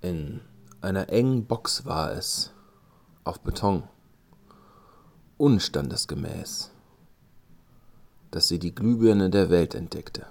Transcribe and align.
In 0.00 0.40
einer 0.80 1.08
engen 1.08 1.46
Box 1.46 1.84
war 1.84 2.12
es, 2.12 2.52
auf 3.24 3.40
Beton, 3.40 3.82
unstandesgemäß, 5.38 6.70
dass 8.30 8.46
sie 8.46 8.60
die 8.60 8.72
Glühbirne 8.72 9.28
der 9.28 9.50
Welt 9.50 9.74
entdeckte. 9.74 10.26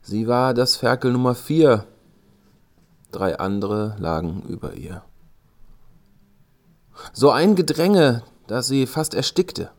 Sie 0.00 0.26
war 0.26 0.54
das 0.54 0.76
Ferkel 0.76 1.12
Nummer 1.12 1.34
vier, 1.34 1.86
drei 3.12 3.38
andere 3.38 3.96
lagen 3.98 4.44
über 4.48 4.74
ihr. 4.74 5.02
So 7.12 7.30
ein 7.30 7.54
Gedränge, 7.54 8.22
dass 8.46 8.66
sie 8.66 8.86
fast 8.86 9.12
erstickte. 9.12 9.72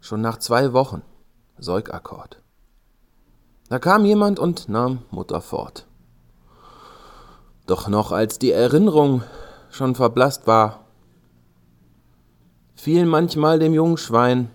Schon 0.00 0.20
nach 0.20 0.36
zwei 0.38 0.74
Wochen, 0.74 1.00
Säugakkord. 1.56 2.42
Da 3.68 3.80
kam 3.80 4.04
jemand 4.04 4.38
und 4.38 4.68
nahm 4.68 5.02
Mutter 5.10 5.40
fort. 5.40 5.85
Doch 7.66 7.88
noch 7.88 8.12
als 8.12 8.38
die 8.38 8.52
Erinnerung 8.52 9.22
schon 9.70 9.94
verblasst 9.94 10.46
war, 10.46 10.84
fielen 12.76 13.08
manchmal 13.08 13.58
dem 13.58 13.74
jungen 13.74 13.96
Schwein 13.96 14.50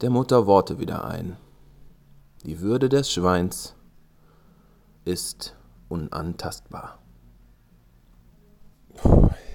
der 0.00 0.10
Mutter 0.10 0.46
Worte 0.46 0.80
wieder 0.80 1.04
ein. 1.04 1.36
Die 2.44 2.60
Würde 2.60 2.88
des 2.88 3.10
Schweins 3.12 3.74
ist 5.04 5.54
unantastbar. 5.88 6.98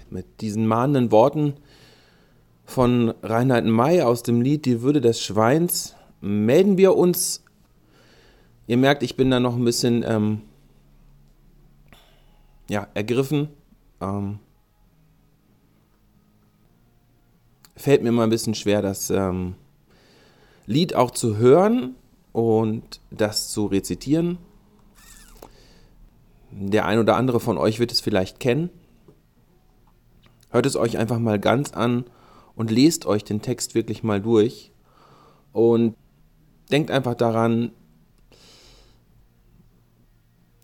Mit 0.09 0.41
diesen 0.41 0.65
mahnenden 0.65 1.11
Worten 1.11 1.55
von 2.63 3.13
Reinhard 3.21 3.65
May 3.65 4.01
aus 4.01 4.23
dem 4.23 4.41
Lied 4.41 4.65
Die 4.65 4.81
Würde 4.81 5.01
des 5.01 5.21
Schweins 5.21 5.95
melden 6.21 6.77
wir 6.77 6.95
uns. 6.95 7.43
Ihr 8.65 8.77
merkt, 8.77 9.03
ich 9.03 9.17
bin 9.17 9.29
da 9.29 9.39
noch 9.39 9.55
ein 9.55 9.65
bisschen 9.65 10.03
ähm, 10.07 10.41
ja, 12.69 12.87
ergriffen. 12.93 13.49
Ähm, 13.99 14.39
fällt 17.75 18.03
mir 18.03 18.11
mal 18.11 18.23
ein 18.23 18.29
bisschen 18.29 18.55
schwer, 18.55 18.81
das 18.81 19.09
ähm, 19.09 19.55
Lied 20.65 20.95
auch 20.95 21.11
zu 21.11 21.37
hören 21.37 21.95
und 22.31 23.01
das 23.11 23.49
zu 23.49 23.65
rezitieren. 23.65 24.37
Der 26.51 26.85
ein 26.85 26.99
oder 26.99 27.15
andere 27.15 27.39
von 27.39 27.57
euch 27.57 27.79
wird 27.79 27.91
es 27.91 28.01
vielleicht 28.01 28.39
kennen. 28.39 28.69
Hört 30.51 30.65
es 30.65 30.75
euch 30.75 30.97
einfach 30.97 31.19
mal 31.19 31.39
ganz 31.39 31.73
an 31.73 32.05
und 32.55 32.71
lest 32.71 33.05
euch 33.05 33.23
den 33.23 33.41
Text 33.41 33.75
wirklich 33.75 34.03
mal 34.03 34.21
durch. 34.21 34.71
Und 35.53 35.95
denkt 36.71 36.91
einfach 36.91 37.15
daran, 37.15 37.71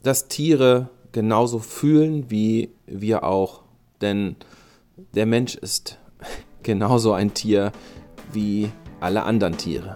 dass 0.04 0.28
Tiere 0.28 0.90
genauso 1.16 1.60
fühlen 1.60 2.30
wie 2.30 2.72
wir 2.88 3.24
auch. 3.24 3.62
Denn 4.02 4.36
der 5.14 5.26
Mensch 5.26 5.56
ist 5.56 5.98
genauso 6.64 7.14
ein 7.14 7.34
Tier 7.34 7.72
wie 8.34 8.70
alle 9.00 9.24
anderen 9.24 9.58
Tiere. 9.58 9.96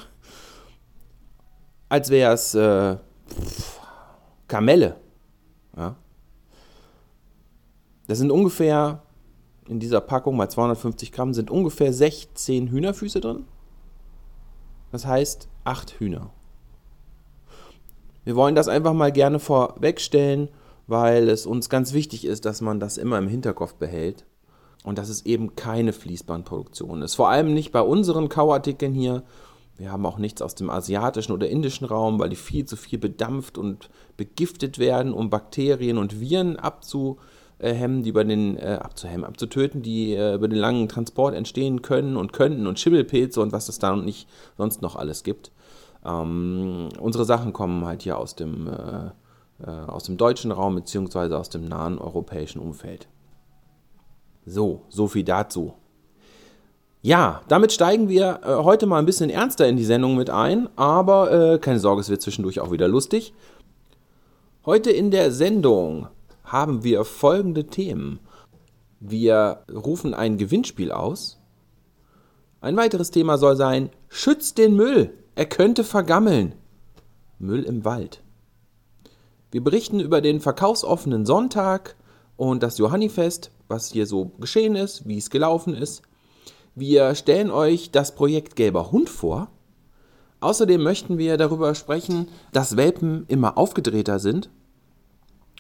als 1.88 2.10
wäre 2.10 2.32
es 2.32 2.54
äh, 2.54 2.96
Kamelle. 4.48 4.96
Ja? 5.76 5.96
Das 8.08 8.18
sind 8.18 8.30
ungefähr 8.30 9.02
in 9.68 9.80
dieser 9.80 10.00
Packung 10.00 10.36
bei 10.36 10.46
250 10.46 11.12
Gramm 11.12 11.34
sind 11.34 11.50
ungefähr 11.50 11.92
16 11.92 12.68
Hühnerfüße 12.68 13.20
drin. 13.20 13.44
Das 14.92 15.06
heißt 15.06 15.48
8 15.64 16.00
Hühner. 16.00 16.30
Wir 18.26 18.34
wollen 18.34 18.56
das 18.56 18.66
einfach 18.66 18.92
mal 18.92 19.12
gerne 19.12 19.38
vorwegstellen, 19.38 20.48
weil 20.88 21.28
es 21.28 21.46
uns 21.46 21.68
ganz 21.68 21.92
wichtig 21.92 22.24
ist, 22.24 22.44
dass 22.44 22.60
man 22.60 22.80
das 22.80 22.96
immer 22.96 23.18
im 23.18 23.28
Hinterkopf 23.28 23.74
behält 23.74 24.24
und 24.82 24.98
dass 24.98 25.08
es 25.08 25.26
eben 25.26 25.54
keine 25.54 25.92
Fließbandproduktion 25.92 27.02
ist. 27.02 27.14
Vor 27.14 27.28
allem 27.28 27.54
nicht 27.54 27.70
bei 27.70 27.80
unseren 27.80 28.28
Kauartikeln 28.28 28.94
hier. 28.94 29.22
Wir 29.76 29.92
haben 29.92 30.04
auch 30.04 30.18
nichts 30.18 30.42
aus 30.42 30.56
dem 30.56 30.70
asiatischen 30.70 31.30
oder 31.30 31.48
indischen 31.48 31.86
Raum, 31.86 32.18
weil 32.18 32.28
die 32.28 32.34
viel 32.34 32.64
zu 32.64 32.76
viel 32.76 32.98
bedampft 32.98 33.58
und 33.58 33.90
begiftet 34.16 34.80
werden, 34.80 35.12
um 35.12 35.30
Bakterien 35.30 35.96
und 35.96 36.18
Viren 36.18 36.56
abzu, 36.56 37.18
äh, 37.60 37.72
hemmen, 37.74 38.02
die 38.02 38.10
über 38.10 38.24
den, 38.24 38.56
äh, 38.56 38.80
abzuhemmen, 38.82 39.24
abzutöten, 39.24 39.82
die 39.82 40.14
äh, 40.14 40.34
über 40.34 40.48
den 40.48 40.58
langen 40.58 40.88
Transport 40.88 41.36
entstehen 41.36 41.80
können 41.80 42.16
und 42.16 42.32
könnten 42.32 42.66
und 42.66 42.80
Schimmelpilze 42.80 43.40
und 43.40 43.52
was 43.52 43.68
es 43.68 43.78
da 43.78 43.94
nicht 43.94 44.28
sonst 44.58 44.82
noch 44.82 44.96
alles 44.96 45.22
gibt. 45.22 45.52
Ähm, 46.06 46.88
unsere 47.00 47.24
Sachen 47.24 47.52
kommen 47.52 47.84
halt 47.84 48.02
hier 48.02 48.18
aus 48.18 48.36
dem, 48.36 48.68
äh, 48.68 49.66
äh, 49.66 49.70
aus 49.70 50.04
dem 50.04 50.16
deutschen 50.16 50.52
Raum 50.52 50.76
beziehungsweise 50.76 51.36
aus 51.36 51.50
dem 51.50 51.66
nahen 51.66 51.98
europäischen 51.98 52.60
Umfeld. 52.60 53.08
So, 54.44 54.82
so 54.88 55.08
viel 55.08 55.24
dazu. 55.24 55.74
Ja, 57.02 57.42
damit 57.48 57.72
steigen 57.72 58.08
wir 58.08 58.40
äh, 58.44 58.54
heute 58.54 58.86
mal 58.86 58.98
ein 58.98 59.06
bisschen 59.06 59.30
ernster 59.30 59.68
in 59.68 59.76
die 59.76 59.84
Sendung 59.84 60.16
mit 60.16 60.30
ein, 60.30 60.68
aber 60.76 61.58
keine 61.58 61.80
Sorge, 61.80 62.00
es 62.00 62.08
wird 62.08 62.22
zwischendurch 62.22 62.60
auch 62.60 62.70
wieder 62.70 62.88
lustig. 62.88 63.34
Heute 64.64 64.90
in 64.90 65.10
der 65.10 65.32
Sendung 65.32 66.08
haben 66.44 66.84
wir 66.84 67.04
folgende 67.04 67.66
Themen. 67.66 68.20
Wir 69.00 69.62
rufen 69.72 70.14
ein 70.14 70.38
Gewinnspiel 70.38 70.90
aus. 70.90 71.40
Ein 72.60 72.76
weiteres 72.76 73.10
Thema 73.10 73.38
soll 73.38 73.56
sein, 73.56 73.90
schützt 74.08 74.58
den 74.58 74.74
Müll, 74.74 75.12
er 75.36 75.46
könnte 75.46 75.84
vergammeln. 75.84 76.54
Müll 77.38 77.62
im 77.62 77.84
Wald. 77.84 78.22
Wir 79.50 79.62
berichten 79.62 80.00
über 80.00 80.22
den 80.22 80.40
verkaufsoffenen 80.40 81.26
Sonntag 81.26 81.94
und 82.36 82.62
das 82.62 82.78
Johannifest, 82.78 83.50
was 83.68 83.92
hier 83.92 84.06
so 84.06 84.32
geschehen 84.40 84.74
ist, 84.76 85.06
wie 85.06 85.18
es 85.18 85.30
gelaufen 85.30 85.74
ist. 85.74 86.02
Wir 86.74 87.14
stellen 87.14 87.50
euch 87.50 87.90
das 87.90 88.14
Projekt 88.14 88.56
Gelber 88.56 88.90
Hund 88.90 89.10
vor. 89.10 89.48
Außerdem 90.40 90.82
möchten 90.82 91.18
wir 91.18 91.36
darüber 91.36 91.74
sprechen, 91.74 92.28
dass 92.52 92.78
Welpen 92.78 93.26
immer 93.28 93.58
aufgedrehter 93.58 94.18
sind 94.18 94.48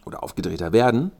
oder 0.06 0.22
aufgedrehter 0.22 0.72
werden. 0.72 1.12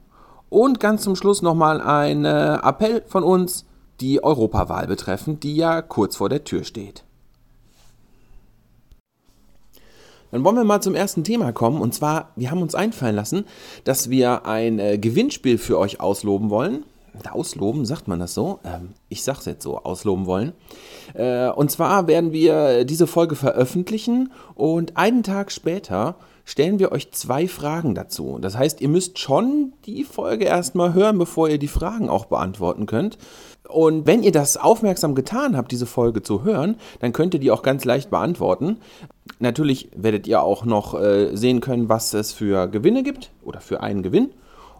Und 0.49 0.79
ganz 0.79 1.03
zum 1.03 1.15
Schluss 1.15 1.43
nochmal 1.43 1.79
ein 1.79 2.25
äh, 2.25 2.55
Appell 2.63 3.03
von 3.05 3.23
uns, 3.23 3.65
die 3.99 4.23
Europawahl 4.23 4.87
betreffend, 4.87 5.43
die 5.43 5.55
ja 5.55 5.81
kurz 5.83 6.15
vor 6.15 6.29
der 6.29 6.43
Tür 6.43 6.63
steht. 6.63 7.06
Dann 10.37 10.43
wollen 10.43 10.57
wir 10.57 10.65
mal 10.65 10.81
zum 10.81 10.93
ersten 10.93 11.23
Thema 11.23 11.51
kommen. 11.51 11.81
Und 11.81 11.95
zwar, 11.95 12.29
wir 12.35 12.51
haben 12.51 12.61
uns 12.61 12.75
einfallen 12.75 13.15
lassen, 13.15 13.45
dass 13.85 14.11
wir 14.11 14.45
ein 14.45 14.77
äh, 14.77 14.99
Gewinnspiel 14.99 15.57
für 15.57 15.79
euch 15.79 15.99
ausloben 15.99 16.51
wollen. 16.51 16.85
Ausloben, 17.31 17.87
sagt 17.87 18.07
man 18.07 18.19
das 18.19 18.35
so? 18.35 18.59
Ähm, 18.63 18.89
ich 19.09 19.23
sag's 19.23 19.45
jetzt 19.45 19.63
so, 19.63 19.79
ausloben 19.79 20.27
wollen. 20.27 20.53
Äh, 21.15 21.49
und 21.49 21.71
zwar 21.71 22.05
werden 22.05 22.33
wir 22.33 22.85
diese 22.85 23.07
Folge 23.07 23.35
veröffentlichen 23.35 24.31
und 24.53 24.95
einen 24.95 25.23
Tag 25.23 25.51
später 25.51 26.17
stellen 26.45 26.77
wir 26.77 26.91
euch 26.91 27.11
zwei 27.11 27.47
Fragen 27.47 27.95
dazu. 27.95 28.37
Das 28.39 28.55
heißt, 28.55 28.79
ihr 28.79 28.89
müsst 28.89 29.17
schon 29.17 29.73
die 29.87 30.03
Folge 30.03 30.45
erstmal 30.45 30.93
hören, 30.93 31.17
bevor 31.17 31.49
ihr 31.49 31.57
die 31.57 31.67
Fragen 31.67 32.09
auch 32.09 32.25
beantworten 32.25 32.85
könnt. 32.85 33.17
Und 33.69 34.05
wenn 34.05 34.23
ihr 34.23 34.31
das 34.31 34.57
aufmerksam 34.57 35.15
getan 35.15 35.57
habt, 35.57 35.71
diese 35.71 35.85
Folge 35.85 36.21
zu 36.21 36.43
hören, 36.43 36.75
dann 36.99 37.13
könnt 37.13 37.33
ihr 37.33 37.39
die 37.39 37.51
auch 37.51 37.63
ganz 37.63 37.85
leicht 37.85 38.09
beantworten. 38.09 38.77
Natürlich 39.39 39.89
werdet 39.95 40.27
ihr 40.27 40.41
auch 40.41 40.65
noch 40.65 40.99
äh, 40.99 41.35
sehen 41.35 41.59
können, 41.59 41.89
was 41.89 42.13
es 42.13 42.33
für 42.33 42.67
Gewinne 42.67 43.03
gibt 43.03 43.31
oder 43.43 43.59
für 43.59 43.81
einen 43.81 44.03
Gewinn. 44.03 44.31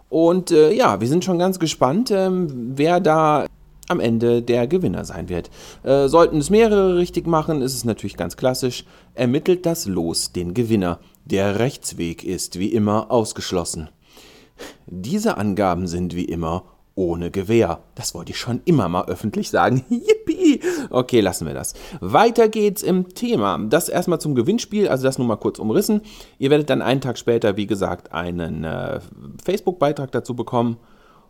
Und 0.08 0.50
äh, 0.50 0.72
ja, 0.72 1.00
wir 1.00 1.08
sind 1.08 1.24
schon 1.24 1.38
ganz 1.38 1.58
gespannt, 1.58 2.10
ähm, 2.10 2.72
wer 2.76 3.00
da 3.00 3.46
am 3.88 4.00
Ende 4.00 4.42
der 4.42 4.66
Gewinner 4.66 5.04
sein 5.04 5.28
wird. 5.28 5.50
Äh, 5.82 6.08
sollten 6.08 6.38
es 6.38 6.50
mehrere 6.50 6.96
richtig 6.96 7.26
machen, 7.26 7.62
ist 7.62 7.74
es 7.74 7.84
natürlich 7.84 8.16
ganz 8.16 8.36
klassisch. 8.36 8.84
Ermittelt 9.14 9.66
das 9.66 9.86
Los 9.86 10.32
den 10.32 10.54
Gewinner. 10.54 10.98
Der 11.24 11.58
Rechtsweg 11.58 12.24
ist 12.24 12.58
wie 12.58 12.68
immer 12.72 13.10
ausgeschlossen. 13.10 13.88
Diese 14.86 15.36
Angaben 15.36 15.86
sind 15.86 16.14
wie 16.14 16.24
immer 16.24 16.64
ohne 16.98 17.30
Gewehr. 17.30 17.78
Das 17.94 18.12
wollte 18.12 18.32
ich 18.32 18.38
schon 18.38 18.60
immer 18.64 18.88
mal 18.88 19.06
öffentlich 19.06 19.50
sagen. 19.50 19.84
Yippie! 19.88 20.60
Okay, 20.90 21.20
lassen 21.20 21.46
wir 21.46 21.54
das. 21.54 21.74
Weiter 22.00 22.48
geht's 22.48 22.82
im 22.82 23.14
Thema. 23.14 23.56
Das 23.70 23.88
erstmal 23.88 24.20
zum 24.20 24.34
Gewinnspiel, 24.34 24.88
also 24.88 25.04
das 25.04 25.16
nur 25.16 25.28
mal 25.28 25.36
kurz 25.36 25.60
umrissen. 25.60 26.02
Ihr 26.38 26.50
werdet 26.50 26.70
dann 26.70 26.82
einen 26.82 27.00
Tag 27.00 27.16
später, 27.16 27.56
wie 27.56 27.68
gesagt, 27.68 28.12
einen 28.12 28.64
äh, 28.64 28.98
Facebook-Beitrag 29.44 30.10
dazu 30.10 30.34
bekommen 30.34 30.76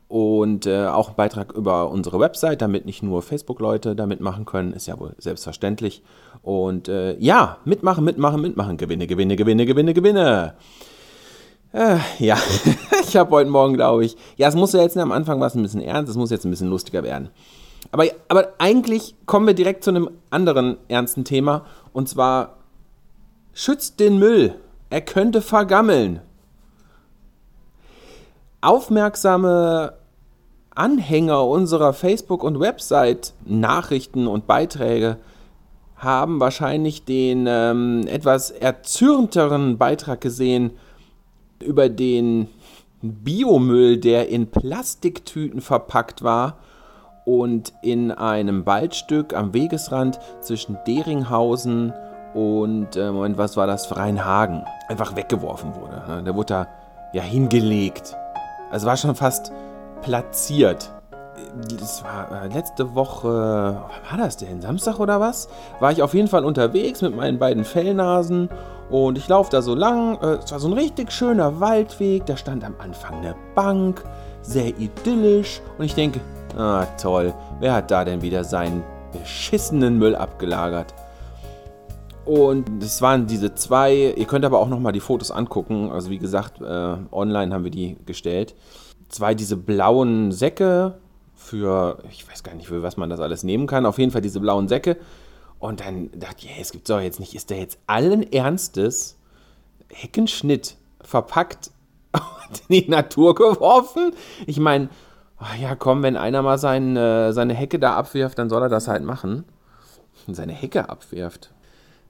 und 0.08 0.64
äh, 0.64 0.86
auch 0.86 1.08
einen 1.08 1.16
Beitrag 1.16 1.52
über 1.52 1.90
unsere 1.90 2.18
Website, 2.18 2.62
damit 2.62 2.86
nicht 2.86 3.02
nur 3.02 3.20
Facebook-Leute 3.20 3.94
da 3.94 4.06
mitmachen 4.06 4.46
können, 4.46 4.72
ist 4.72 4.86
ja 4.86 4.98
wohl 4.98 5.14
selbstverständlich. 5.18 6.02
Und 6.40 6.88
äh, 6.88 7.18
ja, 7.18 7.58
mitmachen, 7.66 8.04
mitmachen, 8.04 8.40
mitmachen, 8.40 8.78
Gewinne, 8.78 9.06
Gewinne, 9.06 9.36
Gewinne, 9.36 9.66
Gewinne, 9.66 9.92
Gewinne. 9.92 10.54
Äh, 11.72 11.98
ja, 12.18 12.38
ich 13.02 13.16
habe 13.16 13.30
heute 13.30 13.50
Morgen, 13.50 13.74
glaube 13.74 14.04
ich, 14.04 14.16
ja, 14.36 14.48
es 14.48 14.54
muss 14.54 14.72
ja 14.72 14.80
jetzt 14.80 14.96
am 14.96 15.12
Anfang 15.12 15.40
was 15.40 15.54
ein 15.54 15.62
bisschen 15.62 15.82
ernst, 15.82 16.10
es 16.10 16.16
muss 16.16 16.30
jetzt 16.30 16.44
ein 16.44 16.50
bisschen 16.50 16.70
lustiger 16.70 17.02
werden. 17.02 17.28
Aber, 17.92 18.04
aber 18.28 18.48
eigentlich 18.58 19.14
kommen 19.26 19.46
wir 19.46 19.54
direkt 19.54 19.84
zu 19.84 19.90
einem 19.90 20.10
anderen 20.30 20.78
ernsten 20.88 21.24
Thema 21.24 21.64
und 21.92 22.08
zwar 22.08 22.56
schützt 23.52 24.00
den 24.00 24.18
Müll, 24.18 24.54
er 24.90 25.02
könnte 25.02 25.42
vergammeln. 25.42 26.20
Aufmerksame 28.60 29.94
Anhänger 30.74 31.46
unserer 31.46 31.92
Facebook- 31.92 32.44
und 32.44 32.60
Website-Nachrichten 32.60 34.26
und 34.26 34.46
Beiträge 34.46 35.18
haben 35.96 36.40
wahrscheinlich 36.40 37.04
den 37.04 37.46
ähm, 37.48 38.06
etwas 38.06 38.50
erzürnteren 38.50 39.76
Beitrag 39.76 40.20
gesehen, 40.20 40.72
über 41.62 41.88
den 41.88 42.48
Biomüll, 43.02 43.98
der 43.98 44.28
in 44.28 44.50
Plastiktüten 44.50 45.60
verpackt 45.60 46.22
war 46.22 46.58
und 47.24 47.72
in 47.82 48.10
einem 48.10 48.66
Waldstück 48.66 49.34
am 49.34 49.52
Wegesrand 49.52 50.18
zwischen 50.40 50.78
Deringhausen 50.86 51.92
und, 52.34 52.96
äh, 52.96 53.10
Moment, 53.10 53.38
was 53.38 53.56
war 53.56 53.66
das, 53.66 53.94
Rheinhagen, 53.96 54.64
einfach 54.88 55.16
weggeworfen 55.16 55.74
wurde. 55.76 56.02
Ne? 56.08 56.22
Der 56.24 56.34
wurde 56.34 56.46
da 56.46 56.68
ja 57.12 57.22
hingelegt. 57.22 58.16
Also 58.70 58.86
war 58.86 58.96
schon 58.96 59.14
fast 59.14 59.52
platziert. 60.02 60.92
Das 61.78 62.02
war 62.04 62.44
äh, 62.44 62.48
letzte 62.48 62.94
Woche, 62.94 63.28
wann 63.28 64.18
war 64.18 64.26
das 64.26 64.36
denn? 64.36 64.60
Samstag 64.60 64.98
oder 64.98 65.20
was? 65.20 65.48
War 65.80 65.92
ich 65.92 66.02
auf 66.02 66.14
jeden 66.14 66.28
Fall 66.28 66.44
unterwegs 66.44 67.00
mit 67.02 67.16
meinen 67.16 67.38
beiden 67.38 67.64
Fellnasen 67.64 68.48
und 68.90 69.18
ich 69.18 69.28
laufe 69.28 69.50
da 69.50 69.62
so 69.62 69.74
lang. 69.74 70.18
Äh, 70.22 70.38
es 70.42 70.52
war 70.52 70.60
so 70.60 70.68
ein 70.68 70.74
richtig 70.74 71.12
schöner 71.12 71.60
Waldweg. 71.60 72.26
Da 72.26 72.36
stand 72.36 72.64
am 72.64 72.74
Anfang 72.78 73.18
eine 73.18 73.34
Bank. 73.54 74.02
Sehr 74.42 74.68
idyllisch. 74.78 75.60
Und 75.78 75.84
ich 75.84 75.94
denke, 75.94 76.20
ah 76.56 76.86
toll, 77.00 77.34
wer 77.60 77.74
hat 77.74 77.90
da 77.90 78.04
denn 78.04 78.22
wieder 78.22 78.44
seinen 78.44 78.82
beschissenen 79.12 79.98
Müll 79.98 80.16
abgelagert? 80.16 80.94
Und 82.24 82.82
es 82.82 83.00
waren 83.00 83.26
diese 83.26 83.54
zwei, 83.54 84.12
ihr 84.14 84.26
könnt 84.26 84.44
aber 84.44 84.58
auch 84.58 84.68
nochmal 84.68 84.92
die 84.92 85.00
Fotos 85.00 85.30
angucken. 85.30 85.90
Also 85.90 86.10
wie 86.10 86.18
gesagt, 86.18 86.60
äh, 86.60 86.96
online 87.10 87.54
haben 87.54 87.64
wir 87.64 87.70
die 87.70 87.96
gestellt. 88.04 88.54
Zwei 89.08 89.34
diese 89.34 89.56
blauen 89.56 90.30
Säcke 90.32 90.98
für, 91.34 91.98
ich 92.10 92.28
weiß 92.30 92.42
gar 92.42 92.54
nicht, 92.54 92.68
für 92.68 92.82
was 92.82 92.98
man 92.98 93.08
das 93.08 93.20
alles 93.20 93.44
nehmen 93.44 93.66
kann. 93.66 93.86
Auf 93.86 93.98
jeden 93.98 94.12
Fall 94.12 94.20
diese 94.20 94.40
blauen 94.40 94.68
Säcke. 94.68 94.98
Und 95.58 95.80
dann 95.80 96.10
dachte 96.12 96.44
ich, 96.46 96.48
hey, 96.50 96.62
es 96.62 96.72
gibt 96.72 96.88
doch 96.88 97.00
jetzt 97.00 97.20
nicht, 97.20 97.34
ist 97.34 97.50
der 97.50 97.58
jetzt 97.58 97.78
allen 97.86 98.32
Ernstes 98.32 99.16
Heckenschnitt 99.92 100.76
verpackt 101.00 101.70
und 102.12 102.62
in 102.68 102.84
die 102.84 102.90
Natur 102.90 103.34
geworfen? 103.34 104.12
Ich 104.46 104.60
meine, 104.60 104.88
oh 105.40 105.60
ja, 105.60 105.74
komm, 105.74 106.02
wenn 106.02 106.16
einer 106.16 106.42
mal 106.42 106.58
sein, 106.58 106.96
äh, 106.96 107.32
seine 107.32 107.54
Hecke 107.54 107.78
da 107.78 107.96
abwirft, 107.96 108.38
dann 108.38 108.48
soll 108.48 108.62
er 108.62 108.68
das 108.68 108.88
halt 108.88 109.02
machen. 109.02 109.44
Seine 110.26 110.52
Hecke 110.52 110.88
abwirft. 110.88 111.52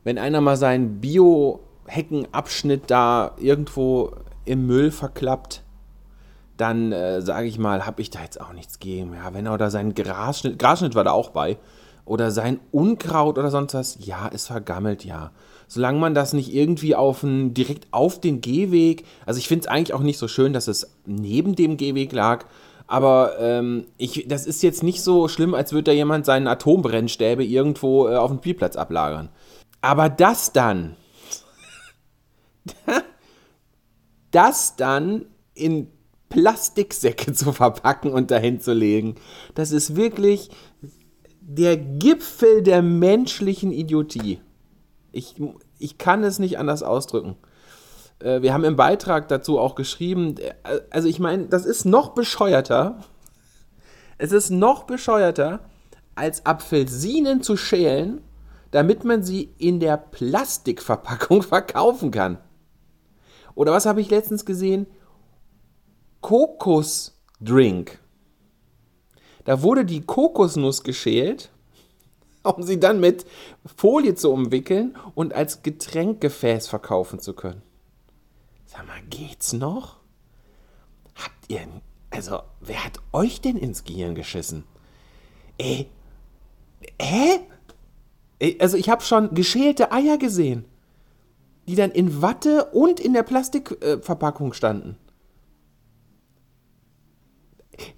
Wenn 0.05 0.19
einer 0.19 0.41
mal 0.41 0.57
seinen 0.57 1.01
Bio-Heckenabschnitt 1.01 2.91
da 2.91 3.33
irgendwo 3.39 4.13
im 4.45 4.67
Müll 4.67 4.91
verklappt, 4.91 5.63
dann 6.57 6.93
äh, 6.93 7.23
sage 7.23 7.47
ich 7.47 7.59
mal, 7.59 7.87
habe 7.87 8.03
ich 8.03 8.11
da 8.11 8.21
jetzt 8.21 8.41
auch 8.41 8.53
nichts 8.53 8.79
gegen. 8.81 9.15
Ja, 9.15 9.33
wenn 9.33 9.47
er 9.47 9.55
oder 9.55 9.71
seinen 9.71 9.95
Grasschnitt, 9.95 10.59
Grasschnitt 10.59 10.95
war 10.95 11.05
da 11.05 11.13
auch 11.13 11.31
bei, 11.31 11.57
oder 12.09 12.31
sein 12.31 12.61
Unkraut 12.71 13.39
oder 13.39 13.51
sonst 13.51 13.75
was, 13.75 13.99
ja, 14.01 14.29
ist 14.29 14.47
vergammelt, 14.47 15.05
ja. 15.05 15.31
Solange 15.67 15.99
man 15.99 16.15
das 16.15 16.33
nicht 16.33 16.55
irgendwie 16.55 16.95
auf 16.95 17.23
ein, 17.23 17.53
direkt 17.53 17.89
auf 17.91 18.21
den 18.21 18.41
Gehweg, 18.41 19.05
also 19.27 19.39
ich 19.39 19.49
finde 19.49 19.63
es 19.63 19.69
eigentlich 19.69 19.93
auch 19.93 20.03
nicht 20.03 20.19
so 20.19 20.29
schön, 20.29 20.53
dass 20.53 20.67
es 20.67 20.97
neben 21.05 21.55
dem 21.55 21.77
Gehweg 21.77 22.13
lag, 22.13 22.47
aber 22.87 23.39
ähm, 23.39 23.87
ich, 23.99 24.27
das 24.29 24.47
ist 24.47 24.63
jetzt 24.63 24.83
nicht 24.83 25.03
so 25.03 25.29
schlimm, 25.29 25.55
als 25.55 25.73
würde 25.73 25.85
da 25.85 25.93
jemand 25.93 26.25
seinen 26.25 26.47
Atombrennstäbe 26.47 27.45
irgendwo 27.45 28.09
äh, 28.09 28.17
auf 28.17 28.31
dem 28.31 28.39
Spielplatz 28.39 28.77
ablagern. 28.77 29.29
Aber 29.83 30.09
das 30.09 30.53
dann, 30.53 30.97
das 34.31 34.77
dann 34.77 35.27
in 35.55 35.89
Plastiksäcke 36.31 37.33
zu 37.35 37.53
verpacken 37.53 38.11
und 38.11 38.31
dahin 38.31 38.61
zu 38.61 38.73
legen, 38.73 39.17
das 39.55 39.71
ist 39.71 39.95
wirklich, 39.95 40.49
der 41.51 41.79
Gipfel 41.79 42.63
der 42.63 42.83
menschlichen 42.83 43.73
Idiotie. 43.73 44.43
Ich, 45.13 45.37
ich 45.79 45.97
kann 45.97 46.23
es 46.23 46.39
nicht 46.39 46.59
anders 46.59 46.83
ausdrücken. 46.83 47.37
Äh, 48.19 48.43
wir 48.43 48.53
haben 48.53 48.65
im 48.65 48.77
Beitrag 48.77 49.29
dazu 49.29 49.59
auch 49.59 49.75
geschrieben, 49.75 50.37
äh, 50.37 50.53
also 50.91 51.09
ich 51.09 51.21
meine, 51.21 51.47
das 51.47 51.65
ist 51.65 51.87
noch 51.87 52.11
bescheuerter. 52.11 52.99
Es 54.19 54.33
ist 54.33 54.51
noch 54.51 54.85
bescheuerter, 54.85 55.61
als 56.15 56.45
Apfelsinen 56.45 57.43
zu 57.43 57.57
schälen, 57.57 58.21
damit 58.71 59.05
man 59.05 59.23
sie 59.23 59.55
in 59.57 59.81
der 59.81 59.97
Plastikverpackung 59.97 61.43
verkaufen 61.43 62.11
kann. 62.11 62.37
Oder 63.55 63.73
was 63.73 63.87
habe 63.87 64.03
ich 64.03 64.11
letztens 64.11 64.45
gesehen? 64.45 64.87
Kokosdrink. 66.21 68.01
Da 69.49 69.63
wurde 69.63 69.87
die 69.87 70.03
Kokosnuss 70.03 70.83
geschält, 70.83 71.51
um 72.43 72.63
sie 72.63 72.79
dann 72.79 73.01
mit 73.01 73.25
Folie 73.77 74.15
zu 74.15 74.31
umwickeln 74.31 74.95
und 75.15 75.33
als 75.33 75.63
Getränkgefäß 75.63 76.69
verkaufen 76.69 77.19
zu 77.19 77.33
können. 77.33 77.63
Sag 78.67 78.87
mal, 78.87 79.01
geht's 79.09 79.55
noch? 79.55 80.01
Habt 81.15 81.51
ihr. 81.51 81.67
Also, 82.11 82.41
wer 82.61 82.85
hat 82.85 82.99
euch 83.15 83.41
denn 83.41 83.57
ins 83.57 83.85
Gehirn 83.85 84.15
geschissen? 84.15 84.65
Ey. 85.57 85.89
Hä? 87.01 87.41
Also, 88.61 88.77
ich 88.77 88.91
habe 88.91 89.03
schon 89.03 89.35
geschälte 89.35 89.93
Eier 89.93 90.19
gesehen, 90.19 90.67
die 91.67 91.75
dann 91.75 91.93
in 91.93 92.21
Watte 92.21 92.67
und 92.67 93.01
in 93.01 93.15
der 93.15 93.23
Plastikverpackung 93.23 94.53
standen 94.53 94.99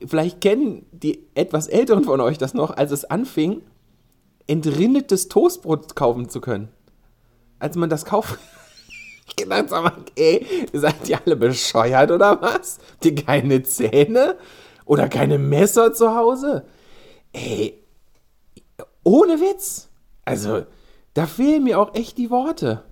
vielleicht 0.06 0.40
kennen 0.40 0.86
die 0.92 1.26
etwas 1.34 1.66
Älteren 1.66 2.04
von 2.04 2.20
euch 2.20 2.38
das 2.38 2.54
noch, 2.54 2.76
als 2.76 2.90
es 2.90 3.04
anfing, 3.04 3.62
entrinnetes 4.46 5.28
Toastbrot 5.28 5.94
kaufen 5.94 6.28
zu 6.28 6.40
können. 6.40 6.68
Als 7.58 7.76
man 7.76 7.90
das 7.90 8.04
kauft. 8.04 8.38
ich 9.28 9.36
gedacht, 9.36 9.70
mal, 9.70 9.92
ey, 10.16 10.46
seid 10.72 11.08
ihr 11.08 11.20
alle 11.24 11.36
bescheuert 11.36 12.10
oder 12.10 12.40
was? 12.40 12.78
Habt 12.92 13.04
ihr 13.04 13.14
keine 13.14 13.62
Zähne? 13.62 14.36
Oder 14.84 15.08
keine 15.08 15.38
Messer 15.38 15.92
zu 15.92 16.16
Hause? 16.16 16.64
Ey, 17.32 17.80
ohne 19.04 19.40
Witz. 19.40 19.88
Also, 20.24 20.64
da 21.14 21.26
fehlen 21.26 21.64
mir 21.64 21.78
auch 21.78 21.94
echt 21.94 22.18
die 22.18 22.30
Worte. 22.30 22.82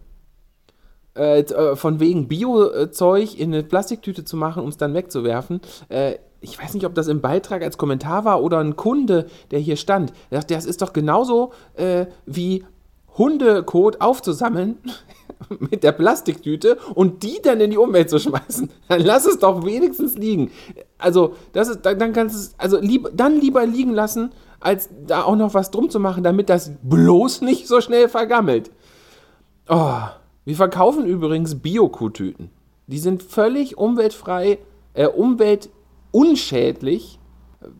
Äh, 1.17 1.41
äh 1.41 1.77
von 1.77 1.99
wegen 1.99 2.29
Bio-Zeug 2.29 3.37
in 3.37 3.53
eine 3.53 3.65
Plastiktüte 3.65 4.25
zu 4.25 4.37
machen, 4.37 4.63
um 4.63 4.69
es 4.69 4.77
dann 4.77 4.95
wegzuwerfen. 4.95 5.61
Äh, 5.89 6.19
ich 6.41 6.59
weiß 6.61 6.75
nicht, 6.75 6.87
ob 6.87 6.95
das 6.95 7.09
im 7.09 7.21
Beitrag 7.21 7.63
als 7.63 7.79
Kommentar 7.79 8.25
war 8.25 8.43
oder 8.43 8.59
ein 8.59 8.77
Kunde, 8.77 9.27
der 9.51 9.59
hier 9.59 9.77
stand. 9.77 10.13
Der 10.31 10.41
dachte, 10.41 10.55
das 10.55 10.65
ist 10.65 10.83
doch 10.83 10.93
genauso 10.93 11.53
äh, 11.75 12.07
wie 12.27 12.65
Hundekot 13.17 14.01
aufzusammeln 14.01 14.79
mit 15.59 15.83
der 15.83 15.93
Plastiktüte 15.93 16.79
und 16.95 17.23
die 17.25 17.41
dann 17.43 17.61
in 17.61 17.71
die 17.71 17.79
Umwelt 17.79 18.09
zu 18.09 18.19
schmeißen. 18.19 18.71
Dann 18.89 19.01
lass 19.01 19.27
es 19.27 19.39
doch 19.41 19.65
wenigstens 19.65 20.17
liegen. 20.17 20.51
Also, 20.99 21.35
das 21.53 21.69
ist, 21.69 21.85
dann 21.85 22.13
kannst 22.13 22.37
du 22.37 22.41
es, 22.41 22.55
also 22.59 22.79
lieb, 22.79 23.09
dann 23.15 23.41
lieber 23.41 23.67
liegen 23.67 23.93
lassen, 23.93 24.31
als 24.61 24.89
da 25.07 25.23
auch 25.23 25.37
noch 25.37 25.55
was 25.55 25.71
drum 25.71 25.91
zu 25.91 26.01
machen, 26.01 26.23
damit 26.23 26.49
das 26.49 26.73
bloß 26.83 27.43
nicht 27.43 27.67
so 27.67 27.81
schnell 27.81 28.09
vergammelt. 28.09 28.71
Oh, 29.69 30.01
wir 30.45 30.57
verkaufen 30.57 31.05
übrigens 31.05 31.57
Bio-Kuhtüten. 31.57 32.51
Die 32.87 32.99
sind 32.99 33.23
völlig 33.23 33.77
umweltfrei 33.77 34.59
äh, 34.95 35.07
umweltunschädlich, 36.11 37.19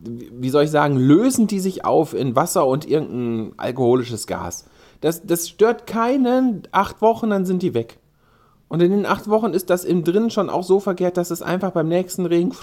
wie 0.01 0.49
soll 0.49 0.65
ich 0.65 0.71
sagen, 0.71 0.97
lösen 0.97 1.47
die 1.47 1.59
sich 1.59 1.85
auf 1.85 2.13
in 2.13 2.35
Wasser 2.35 2.67
und 2.67 2.87
irgendein 2.87 3.57
alkoholisches 3.57 4.27
Gas. 4.27 4.65
Das, 5.01 5.25
das 5.25 5.47
stört 5.47 5.87
keinen. 5.87 6.67
Acht 6.71 7.01
Wochen, 7.01 7.29
dann 7.29 7.45
sind 7.45 7.63
die 7.63 7.73
weg. 7.73 7.99
Und 8.67 8.81
in 8.81 8.91
den 8.91 9.05
acht 9.05 9.29
Wochen 9.29 9.53
ist 9.53 9.69
das 9.69 9.85
innen 9.85 10.03
drin 10.03 10.29
schon 10.29 10.49
auch 10.49 10.63
so 10.63 10.79
verkehrt, 10.79 11.17
dass 11.17 11.31
es 11.31 11.41
einfach 11.41 11.71
beim 11.71 11.87
nächsten 11.87 12.25
Regen 12.25 12.53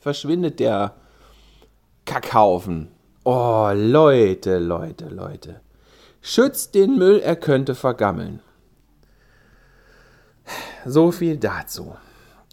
verschwindet 0.00 0.60
der 0.60 0.94
Kackhaufen. 2.06 2.88
Oh, 3.24 3.70
Leute, 3.74 4.58
Leute, 4.58 5.08
Leute. 5.08 5.60
Schützt 6.20 6.74
den 6.74 6.96
Müll, 6.98 7.18
er 7.18 7.36
könnte 7.36 7.74
vergammeln. 7.74 8.40
So 10.86 11.10
viel 11.10 11.36
dazu. 11.36 11.94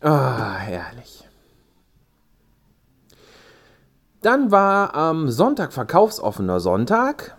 Ah, 0.01 0.55
oh, 0.55 0.57
herrlich. 0.57 1.28
Dann 4.21 4.51
war 4.51 4.95
am 4.95 5.29
Sonntag 5.29 5.73
verkaufsoffener 5.73 6.59
Sonntag 6.59 7.37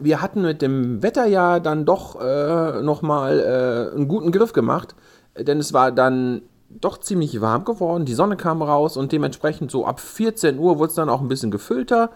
wir 0.00 0.22
hatten 0.22 0.42
mit 0.42 0.62
dem 0.62 1.02
Wetter 1.02 1.26
ja 1.26 1.60
dann 1.60 1.84
doch 1.84 2.20
äh, 2.20 2.82
nochmal 2.82 3.38
äh, 3.38 3.94
einen 3.94 4.08
guten 4.08 4.32
Griff 4.32 4.52
gemacht, 4.52 4.94
denn 5.38 5.58
es 5.58 5.72
war 5.72 5.92
dann 5.92 6.42
doch 6.68 6.98
ziemlich 6.98 7.40
warm 7.40 7.64
geworden, 7.64 8.04
die 8.04 8.14
Sonne 8.14 8.36
kam 8.36 8.62
raus 8.62 8.96
und 8.96 9.12
dementsprechend 9.12 9.70
so 9.70 9.86
ab 9.86 10.00
14 10.00 10.58
Uhr 10.58 10.78
wurde 10.78 10.90
es 10.90 10.94
dann 10.94 11.08
auch 11.08 11.20
ein 11.20 11.28
bisschen 11.28 11.50
gefüllter. 11.50 12.10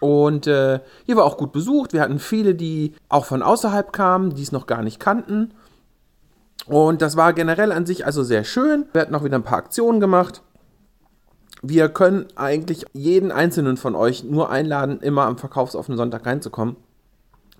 Und 0.00 0.46
äh, 0.46 0.80
hier 1.06 1.16
war 1.16 1.24
auch 1.24 1.38
gut 1.38 1.50
besucht. 1.50 1.92
Wir 1.92 2.02
hatten 2.02 2.18
viele, 2.18 2.54
die 2.54 2.94
auch 3.08 3.24
von 3.24 3.42
außerhalb 3.42 3.92
kamen, 3.92 4.34
die 4.34 4.42
es 4.42 4.52
noch 4.52 4.66
gar 4.66 4.82
nicht 4.82 5.00
kannten. 5.00 5.54
Und 6.66 7.00
das 7.02 7.16
war 7.16 7.32
generell 7.32 7.72
an 7.72 7.86
sich 7.86 8.04
also 8.04 8.22
sehr 8.22 8.44
schön. 8.44 8.84
Wir 8.92 9.00
hatten 9.00 9.14
auch 9.14 9.24
wieder 9.24 9.36
ein 9.36 9.42
paar 9.42 9.58
Aktionen 9.58 9.98
gemacht. 9.98 10.42
Wir 11.62 11.88
können 11.88 12.26
eigentlich 12.36 12.84
jeden 12.92 13.32
einzelnen 13.32 13.76
von 13.76 13.94
euch 13.94 14.24
nur 14.24 14.50
einladen, 14.50 15.00
immer 15.00 15.22
am 15.22 15.38
verkaufsoffenen 15.38 15.98
Sonntag 15.98 16.24
reinzukommen. 16.26 16.76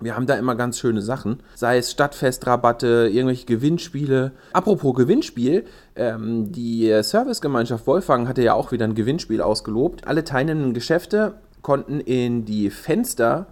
Wir 0.01 0.15
haben 0.15 0.27
da 0.27 0.35
immer 0.35 0.55
ganz 0.55 0.79
schöne 0.79 1.01
Sachen, 1.01 1.43
sei 1.55 1.77
es 1.77 1.91
Stadtfestrabatte, 1.91 3.09
irgendwelche 3.11 3.45
Gewinnspiele. 3.45 4.31
Apropos 4.53 4.95
Gewinnspiel, 4.95 5.65
ähm, 5.97 6.53
die 6.53 6.97
Servicegemeinschaft 7.03 7.85
Wolfgang 7.85 8.25
hatte 8.27 8.41
ja 8.41 8.53
auch 8.53 8.71
wieder 8.71 8.85
ein 8.85 8.95
Gewinnspiel 8.95 9.41
ausgelobt. 9.41 10.07
Alle 10.07 10.23
teilnehmenden 10.23 10.73
Geschäfte 10.73 11.33
konnten 11.61 11.99
in 11.99 12.45
die 12.45 12.69
Fenster 12.69 13.47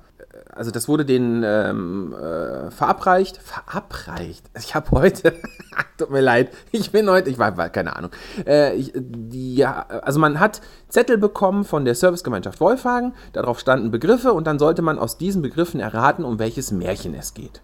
also 0.57 0.71
das 0.71 0.87
wurde 0.87 1.05
denen 1.05 1.43
ähm, 1.45 2.13
äh, 2.13 2.71
verabreicht. 2.71 3.37
Verabreicht? 3.37 4.49
Ich 4.57 4.75
habe 4.75 4.91
heute, 4.91 5.33
tut 5.97 6.09
mir 6.09 6.21
leid, 6.21 6.51
ich 6.71 6.91
bin 6.91 7.09
heute, 7.09 7.29
ich 7.29 7.37
war, 7.37 7.55
war 7.57 7.69
keine 7.69 7.95
Ahnung. 7.95 8.11
Äh, 8.45 8.75
ich, 8.75 8.91
die, 8.95 9.65
also 9.65 10.19
man 10.19 10.39
hat 10.39 10.61
Zettel 10.89 11.17
bekommen 11.17 11.63
von 11.63 11.85
der 11.85 11.95
Servicegemeinschaft 11.95 12.59
Wolfhagen, 12.59 13.13
darauf 13.33 13.59
standen 13.59 13.91
Begriffe 13.91 14.33
und 14.33 14.47
dann 14.47 14.59
sollte 14.59 14.81
man 14.81 14.99
aus 14.99 15.17
diesen 15.17 15.41
Begriffen 15.41 15.79
erraten, 15.79 16.25
um 16.25 16.39
welches 16.39 16.71
Märchen 16.71 17.13
es 17.13 17.33
geht. 17.33 17.61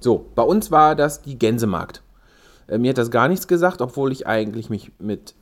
So, 0.00 0.30
bei 0.34 0.42
uns 0.42 0.70
war 0.70 0.94
das 0.94 1.22
die 1.22 1.38
Gänsemarkt. 1.38 2.02
Äh, 2.68 2.78
mir 2.78 2.90
hat 2.90 2.98
das 2.98 3.10
gar 3.10 3.28
nichts 3.28 3.48
gesagt, 3.48 3.80
obwohl 3.80 4.12
ich 4.12 4.26
eigentlich 4.26 4.70
mich 4.70 4.92
mit 4.98 5.34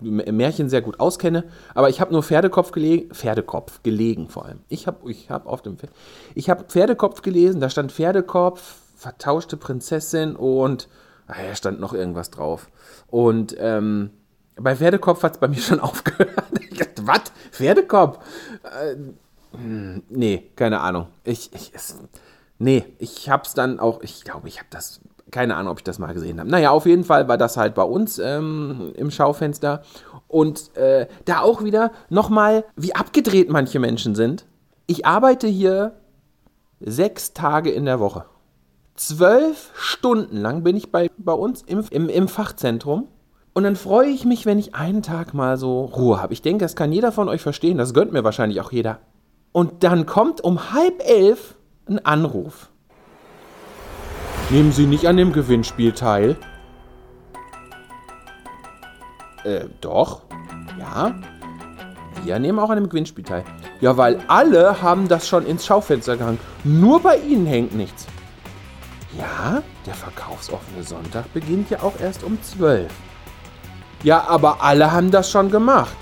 Märchen 0.00 0.68
sehr 0.68 0.82
gut 0.82 1.00
auskenne, 1.00 1.44
aber 1.74 1.88
ich 1.88 2.00
habe 2.00 2.12
nur 2.12 2.22
Pferdekopf 2.22 2.72
gelegen, 2.72 3.14
Pferdekopf 3.14 3.82
gelegen 3.82 4.28
vor 4.28 4.46
allem. 4.46 4.60
Ich 4.68 4.86
habe 4.86 5.10
ich 5.10 5.30
hab 5.30 5.46
auf 5.46 5.62
dem 5.62 5.76
Pferd, 5.76 5.92
ich 6.34 6.50
habe 6.50 6.64
Pferdekopf 6.64 7.22
gelesen, 7.22 7.60
da 7.60 7.70
stand 7.70 7.92
Pferdekopf, 7.92 8.76
vertauschte 8.96 9.56
Prinzessin 9.56 10.36
und 10.36 10.88
ah, 11.26 11.34
da 11.48 11.54
stand 11.54 11.80
noch 11.80 11.94
irgendwas 11.94 12.30
drauf. 12.30 12.68
Und 13.08 13.56
ähm, 13.58 14.10
bei 14.56 14.76
Pferdekopf 14.76 15.22
hat 15.22 15.34
es 15.34 15.40
bei 15.40 15.48
mir 15.48 15.60
schon 15.60 15.80
aufgehört. 15.80 16.30
was? 17.02 17.22
Pferdekopf? 17.50 18.18
Äh, 18.62 18.96
hm, 19.56 20.02
nee, 20.08 20.50
keine 20.54 20.80
Ahnung. 20.80 21.08
Ich, 21.24 21.52
ich 21.54 21.72
es, 21.74 21.98
nee, 22.58 22.84
ich 22.98 23.28
habe 23.30 23.44
es 23.44 23.54
dann 23.54 23.80
auch, 23.80 24.02
ich 24.02 24.22
glaube, 24.22 24.48
ich 24.48 24.58
habe 24.58 24.68
das 24.70 25.00
keine 25.30 25.56
Ahnung, 25.56 25.72
ob 25.72 25.78
ich 25.78 25.84
das 25.84 25.98
mal 25.98 26.12
gesehen 26.12 26.40
habe. 26.40 26.50
Naja, 26.50 26.70
auf 26.70 26.86
jeden 26.86 27.04
Fall 27.04 27.28
war 27.28 27.38
das 27.38 27.56
halt 27.56 27.74
bei 27.74 27.82
uns 27.82 28.18
ähm, 28.18 28.92
im 28.96 29.10
Schaufenster. 29.10 29.82
Und 30.28 30.76
äh, 30.76 31.06
da 31.24 31.40
auch 31.40 31.64
wieder 31.64 31.92
nochmal, 32.08 32.64
wie 32.76 32.94
abgedreht 32.94 33.50
manche 33.50 33.78
Menschen 33.78 34.14
sind. 34.14 34.46
Ich 34.86 35.06
arbeite 35.06 35.46
hier 35.46 36.00
sechs 36.80 37.32
Tage 37.32 37.70
in 37.70 37.84
der 37.84 38.00
Woche. 38.00 38.24
Zwölf 38.94 39.70
Stunden 39.74 40.36
lang 40.36 40.62
bin 40.62 40.76
ich 40.76 40.92
bei, 40.92 41.10
bei 41.16 41.32
uns 41.32 41.62
im, 41.62 41.84
im, 41.90 42.08
im 42.08 42.28
Fachzentrum. 42.28 43.08
Und 43.52 43.64
dann 43.64 43.76
freue 43.76 44.08
ich 44.08 44.24
mich, 44.24 44.46
wenn 44.46 44.58
ich 44.58 44.74
einen 44.74 45.02
Tag 45.02 45.34
mal 45.34 45.56
so 45.56 45.84
Ruhe 45.84 46.20
habe. 46.22 46.32
Ich 46.32 46.42
denke, 46.42 46.64
das 46.64 46.76
kann 46.76 46.92
jeder 46.92 47.10
von 47.10 47.28
euch 47.28 47.42
verstehen. 47.42 47.78
Das 47.78 47.94
gönnt 47.94 48.12
mir 48.12 48.24
wahrscheinlich 48.24 48.60
auch 48.60 48.72
jeder. 48.72 48.98
Und 49.52 49.82
dann 49.82 50.06
kommt 50.06 50.40
um 50.42 50.72
halb 50.72 51.02
elf 51.04 51.56
ein 51.88 52.04
Anruf. 52.04 52.70
Nehmen 54.50 54.72
Sie 54.72 54.86
nicht 54.86 55.06
an 55.06 55.16
dem 55.16 55.32
Gewinnspiel 55.32 55.92
teil? 55.92 56.36
Äh, 59.44 59.66
doch. 59.80 60.22
Ja. 60.76 61.14
Wir 62.24 62.38
nehmen 62.40 62.58
auch 62.58 62.68
an 62.68 62.76
dem 62.76 62.88
Gewinnspiel 62.88 63.22
teil. 63.22 63.44
Ja, 63.80 63.96
weil 63.96 64.20
alle 64.26 64.82
haben 64.82 65.06
das 65.06 65.28
schon 65.28 65.46
ins 65.46 65.64
Schaufenster 65.64 66.16
gehangen. 66.16 66.40
Nur 66.64 67.00
bei 67.00 67.16
Ihnen 67.18 67.46
hängt 67.46 67.76
nichts. 67.76 68.06
Ja, 69.16 69.62
der 69.86 69.94
verkaufsoffene 69.94 70.82
Sonntag 70.82 71.32
beginnt 71.32 71.70
ja 71.70 71.82
auch 71.82 71.98
erst 72.00 72.24
um 72.24 72.36
12. 72.42 72.90
Ja, 74.02 74.26
aber 74.26 74.62
alle 74.62 74.90
haben 74.90 75.12
das 75.12 75.30
schon 75.30 75.52
gemacht. 75.52 75.96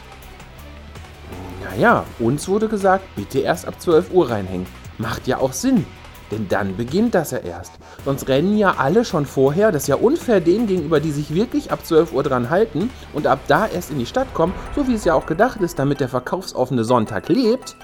Naja, 1.64 2.04
uns 2.18 2.48
wurde 2.48 2.68
gesagt, 2.68 3.04
bitte 3.14 3.40
erst 3.40 3.68
ab 3.68 3.78
12 3.78 4.10
Uhr 4.10 4.30
reinhängen. 4.30 4.66
Macht 4.96 5.26
ja 5.26 5.36
auch 5.36 5.52
Sinn. 5.52 5.84
Denn 6.30 6.46
dann 6.48 6.76
beginnt 6.76 7.14
das 7.14 7.30
ja 7.30 7.38
erst. 7.38 7.72
Sonst 8.04 8.28
rennen 8.28 8.56
ja 8.56 8.74
alle 8.78 9.04
schon 9.04 9.24
vorher. 9.24 9.72
Das 9.72 9.82
ist 9.82 9.88
ja 9.88 9.96
unfair 9.96 10.40
denen 10.40 10.66
gegenüber, 10.66 11.00
die 11.00 11.10
sich 11.10 11.34
wirklich 11.34 11.72
ab 11.72 11.84
12 11.84 12.12
Uhr 12.12 12.22
dran 12.22 12.50
halten 12.50 12.90
und 13.14 13.26
ab 13.26 13.40
da 13.48 13.66
erst 13.66 13.90
in 13.90 13.98
die 13.98 14.06
Stadt 14.06 14.32
kommen, 14.34 14.52
so 14.76 14.86
wie 14.88 14.94
es 14.94 15.04
ja 15.04 15.14
auch 15.14 15.26
gedacht 15.26 15.60
ist, 15.60 15.78
damit 15.78 16.00
der 16.00 16.08
verkaufsoffene 16.08 16.84
Sonntag 16.84 17.28
lebt 17.28 17.76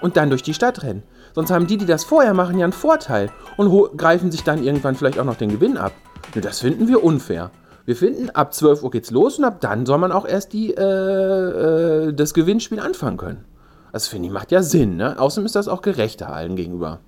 und 0.00 0.16
dann 0.16 0.30
durch 0.30 0.42
die 0.42 0.54
Stadt 0.54 0.82
rennen. 0.82 1.02
Sonst 1.34 1.50
haben 1.50 1.66
die, 1.66 1.76
die 1.76 1.86
das 1.86 2.04
vorher 2.04 2.34
machen, 2.34 2.58
ja 2.58 2.64
einen 2.64 2.72
Vorteil 2.72 3.30
und 3.56 3.96
greifen 3.96 4.30
sich 4.30 4.42
dann 4.42 4.62
irgendwann 4.62 4.94
vielleicht 4.94 5.18
auch 5.18 5.24
noch 5.24 5.36
den 5.36 5.50
Gewinn 5.50 5.76
ab. 5.76 5.92
Und 6.34 6.44
das 6.44 6.60
finden 6.60 6.88
wir 6.88 7.04
unfair. 7.04 7.50
Wir 7.84 7.94
finden, 7.94 8.30
ab 8.30 8.52
12 8.52 8.82
Uhr 8.82 8.90
geht's 8.90 9.12
los 9.12 9.38
und 9.38 9.44
ab 9.44 9.60
dann 9.60 9.86
soll 9.86 9.98
man 9.98 10.10
auch 10.10 10.26
erst 10.26 10.52
die, 10.52 10.74
äh, 10.74 10.82
äh, 10.82 12.12
das 12.12 12.34
Gewinnspiel 12.34 12.80
anfangen 12.80 13.16
können. 13.16 13.44
Das 13.92 14.08
finde 14.08 14.26
ich 14.26 14.32
macht 14.32 14.50
ja 14.50 14.62
Sinn, 14.62 14.96
ne? 14.96 15.18
Außerdem 15.18 15.46
ist 15.46 15.56
das 15.56 15.68
auch 15.68 15.82
gerechter 15.82 16.30
allen 16.30 16.56
gegenüber. 16.56 16.98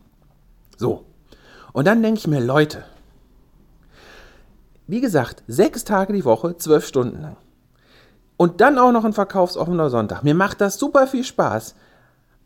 So. 0.78 1.04
Und 1.75 1.87
dann 1.87 2.02
denke 2.02 2.20
ich 2.20 2.26
mir, 2.26 2.40
Leute, 2.40 2.85
wie 4.87 5.02
gesagt, 5.02 5.42
sechs 5.47 5.85
Tage 5.85 6.14
die 6.14 6.25
Woche, 6.25 6.56
zwölf 6.56 6.87
Stunden 6.87 7.20
lang. 7.20 7.37
Und 8.38 8.61
dann 8.61 8.78
auch 8.78 8.92
noch 8.92 9.04
ein 9.04 9.12
verkaufsoffener 9.12 9.90
Sonntag. 9.90 10.23
Mir 10.23 10.35
macht 10.35 10.61
das 10.61 10.78
super 10.78 11.06
viel 11.06 11.25
Spaß. 11.25 11.75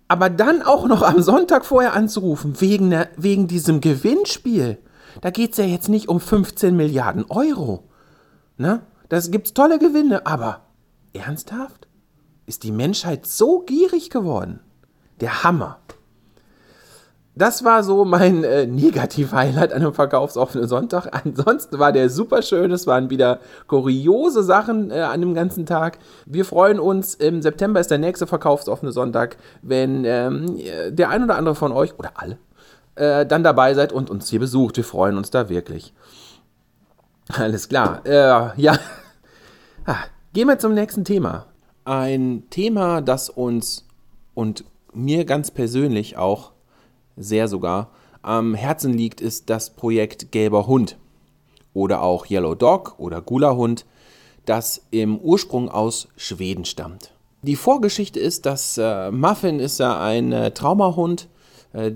Aber 0.09 0.29
dann 0.29 0.63
auch 0.63 0.87
noch 0.87 1.03
am 1.03 1.23
Sonntag 1.23 1.65
vorher 1.65 1.93
anzurufen, 1.93 2.61
wegen, 2.61 2.91
der, 2.91 3.11
wegen 3.17 3.47
diesem 3.47 3.81
Gewinnspiel. 3.81 4.79
Da 5.21 5.31
geht 5.31 5.53
es 5.53 5.59
ja 5.59 5.65
jetzt 5.65 5.89
nicht 5.89 6.09
um 6.09 6.19
15 6.19 6.75
Milliarden 6.75 7.27
Euro. 7.29 7.85
Ne? 8.57 8.81
Das 9.09 9.31
gibt's 9.31 9.55
tolle 9.55 9.79
Gewinne, 9.79 10.27
aber 10.27 10.63
ernsthaft? 11.13 11.87
Ist 12.47 12.63
die 12.65 12.73
Menschheit 12.73 13.27
so 13.27 13.61
gierig 13.61 14.11
geworden? 14.11 14.61
Der 15.21 15.45
Hammer. 15.45 15.79
Das 17.35 17.65
war 17.65 17.83
so 17.83 18.05
mein 18.05 18.45
äh, 18.45 18.67
Negativ-Highlight 18.67 19.73
an 19.73 19.81
einem 19.81 19.95
verkaufsoffenen 19.95 20.69
Sonntag. 20.69 21.09
Ansonsten 21.25 21.79
war 21.79 21.91
der 21.91 22.11
super 22.11 22.43
schön. 22.43 22.71
Es 22.73 22.87
waren 22.87 23.09
wieder 23.09 23.41
kuriose 23.67 24.43
Sachen 24.43 24.91
äh, 24.91 25.01
an 25.01 25.21
dem 25.21 25.35
ganzen 25.35 25.65
Tag. 25.65 25.99
Wir 26.27 26.45
freuen 26.45 26.79
uns. 26.79 27.15
Im 27.15 27.41
September 27.41 27.81
ist 27.81 27.91
der 27.91 27.99
nächste 27.99 28.27
verkaufsoffene 28.27 28.93
Sonntag, 28.93 29.39
wenn 29.63 30.05
ähm, 30.05 30.59
der 30.91 31.09
ein 31.09 31.25
oder 31.25 31.37
andere 31.37 31.55
von 31.55 31.73
euch 31.73 31.99
oder 31.99 32.13
alle 32.17 32.39
äh, 32.97 33.25
dann 33.25 33.43
dabei 33.43 33.73
seid 33.75 33.93
und 33.93 34.11
uns 34.11 34.29
hier 34.29 34.41
besucht. 34.41 34.77
Wir 34.77 34.85
freuen 34.85 35.17
uns 35.17 35.31
da 35.31 35.49
wirklich. 35.49 35.95
Alles 37.29 37.69
klar. 37.69 38.03
Äh, 38.05 38.61
ja. 38.61 38.79
Ah, 39.87 39.97
gehen 40.33 40.49
wir 40.49 40.59
zum 40.59 40.75
nächsten 40.75 41.05
Thema. 41.05 41.47
Ein 41.85 42.45
Thema, 42.51 43.01
das 43.01 43.31
uns 43.31 43.89
und 44.35 44.65
mir 44.93 45.25
ganz 45.25 45.51
persönlich 45.51 46.17
auch 46.17 46.52
sehr 47.17 47.49
sogar, 47.49 47.91
am 48.23 48.55
Herzen 48.55 48.93
liegt, 48.93 49.21
ist 49.21 49.51
das 49.51 49.71
Projekt 49.71 50.33
Gelber 50.33 50.67
Hund 50.67 50.97
oder 51.75 52.03
auch 52.03 52.29
Yellow 52.31 52.55
Dog 52.55 52.95
oder 52.99 53.21
Gula 53.21 53.57
Hund, 53.57 53.85
das 54.45 54.87
im 54.91 55.19
Ursprung 55.19 55.69
aus 55.69 56.09
Schweden 56.17 56.65
stammt. 56.65 57.13
Die 57.43 57.57
Vorgeschichte 57.57 58.21
ist, 58.21 58.47
dass 58.47 58.79
äh, 58.79 59.11
Muffin 59.11 59.59
ist 59.59 59.79
ja 59.79 60.01
ein 60.01 60.33
äh, 60.33 60.53
Traumahund. 60.53 61.29
Äh, 61.73 61.93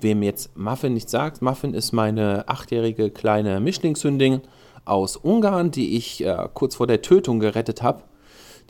wem 0.00 0.22
jetzt 0.22 0.56
Muffin 0.56 0.94
nicht 0.94 1.10
sagt, 1.10 1.42
Muffin 1.42 1.74
ist 1.74 1.92
meine 1.92 2.48
achtjährige 2.48 3.10
kleine 3.10 3.60
Mischlingshündin 3.60 4.42
aus 4.84 5.16
Ungarn, 5.16 5.70
die 5.70 5.96
ich 5.96 6.24
äh, 6.24 6.48
kurz 6.54 6.76
vor 6.76 6.86
der 6.86 7.02
Tötung 7.02 7.40
gerettet 7.40 7.82
habe. 7.82 8.02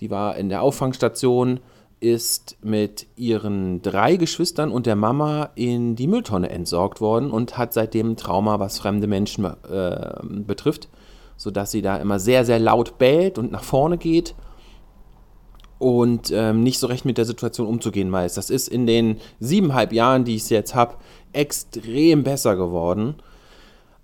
Die 0.00 0.10
war 0.10 0.36
in 0.36 0.48
der 0.48 0.62
Auffangstation, 0.62 1.60
ist 2.00 2.56
mit 2.62 3.06
ihren 3.16 3.80
drei 3.82 4.16
Geschwistern 4.16 4.70
und 4.70 4.86
der 4.86 4.96
Mama 4.96 5.50
in 5.54 5.96
die 5.96 6.06
Mülltonne 6.06 6.50
entsorgt 6.50 7.00
worden 7.00 7.30
und 7.30 7.56
hat 7.56 7.72
seitdem 7.72 8.16
Trauma, 8.16 8.60
was 8.60 8.78
fremde 8.78 9.06
Menschen 9.06 9.44
äh, 9.44 10.20
betrifft, 10.22 10.88
sodass 11.36 11.70
sie 11.70 11.82
da 11.82 11.96
immer 11.96 12.18
sehr, 12.18 12.44
sehr 12.44 12.58
laut 12.58 12.98
bellt 12.98 13.38
und 13.38 13.50
nach 13.50 13.64
vorne 13.64 13.98
geht 13.98 14.34
und 15.78 16.30
ähm, 16.32 16.62
nicht 16.62 16.78
so 16.78 16.86
recht 16.86 17.04
mit 17.04 17.18
der 17.18 17.24
Situation 17.24 17.66
umzugehen 17.66 18.10
weiß. 18.10 18.34
Das 18.34 18.50
ist 18.50 18.68
in 18.68 18.86
den 18.86 19.18
siebeneinhalb 19.40 19.92
Jahren, 19.92 20.24
die 20.24 20.36
ich 20.36 20.42
es 20.42 20.50
jetzt 20.50 20.74
habe, 20.74 20.94
extrem 21.32 22.24
besser 22.24 22.56
geworden. 22.56 23.16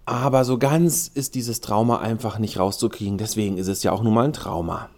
Aber 0.04 0.44
so 0.44 0.58
ganz 0.58 1.08
ist 1.08 1.34
dieses 1.34 1.60
Trauma 1.60 1.98
einfach 1.98 2.38
nicht 2.38 2.58
rauszukriegen. 2.58 3.18
Deswegen 3.18 3.56
ist 3.56 3.68
es 3.68 3.82
ja 3.82 3.92
auch 3.92 4.02
nun 4.02 4.14
mal 4.14 4.24
ein 4.24 4.32
Trauma. 4.32 4.90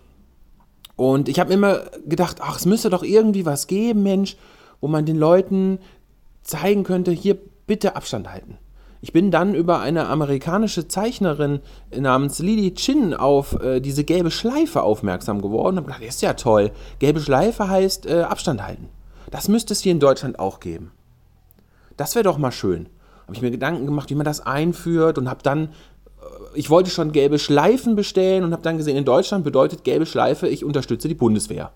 Und 0.97 1.29
ich 1.29 1.41
habe 1.41 1.53
immer 1.53 1.83
gedacht, 2.07 2.39
ach, 2.41 2.57
es 2.57 2.67
müsste 2.67 2.91
doch 2.91 3.03
irgendwie 3.03 3.47
was 3.47 3.67
geben, 3.67 4.03
Mensch, 4.03 4.37
wo 4.81 4.89
man 4.89 5.07
den 5.07 5.17
Leuten 5.17 5.79
zeigen 6.43 6.85
könnte, 6.85 7.11
hier 7.11 7.37
bitte 7.67 7.97
Abstand 7.97 8.31
halten. 8.31 8.59
Ich 9.01 9.13
bin 9.13 9.31
dann 9.31 9.55
über 9.55 9.81
eine 9.81 10.09
amerikanische 10.09 10.89
Zeichnerin 10.89 11.61
namens 11.95 12.39
Lily 12.39 12.73
Chin 12.73 13.13
auf 13.13 13.61
äh, 13.61 13.81
diese 13.81 14.03
gelbe 14.03 14.31
Schleife 14.31 14.83
aufmerksam 14.83 15.43
geworden 15.43 15.77
und 15.77 15.85
habe 15.85 15.93
gedacht, 15.93 16.09
ist 16.09 16.23
ja 16.23 16.33
toll. 16.33 16.71
Gelbe 17.01 17.21
Schleife 17.21 17.69
heißt 17.69 18.07
äh, 18.07 18.23
Abstand 18.23 18.63
halten. 18.63 18.89
Das 19.31 19.49
müsste 19.49 19.75
es 19.75 19.81
hier 19.81 19.93
in 19.93 20.01
Deutschland 20.01 20.39
auch 20.39 20.59
geben. 20.59 20.91
Das 21.99 22.15
wäre 22.15 22.23
doch 22.23 22.39
mal 22.39 22.53
schön. 22.53 22.89
Habe 23.25 23.35
ich 23.35 23.43
mir 23.43 23.51
Gedanken 23.51 23.85
gemacht, 23.85 24.09
wie 24.09 24.15
man 24.15 24.25
das 24.25 24.41
einführt 24.41 25.19
und 25.19 25.29
habe 25.29 25.43
dann 25.43 25.69
ich 26.55 26.71
wollte 26.71 26.91
schon 26.91 27.13
gelbe 27.13 27.39
Schleifen 27.39 27.97
bestellen 27.97 28.45
und 28.45 28.53
habe 28.53 28.63
dann 28.63 28.79
gesehen, 28.79 28.97
in 28.97 29.05
Deutschland 29.05 29.45
bedeutet 29.45 29.85
gelbe 29.85 30.07
Schleife, 30.07 30.49
ich 30.49 30.65
unterstütze 30.65 31.09
die 31.09 31.15
Bundeswehr. 31.15 31.73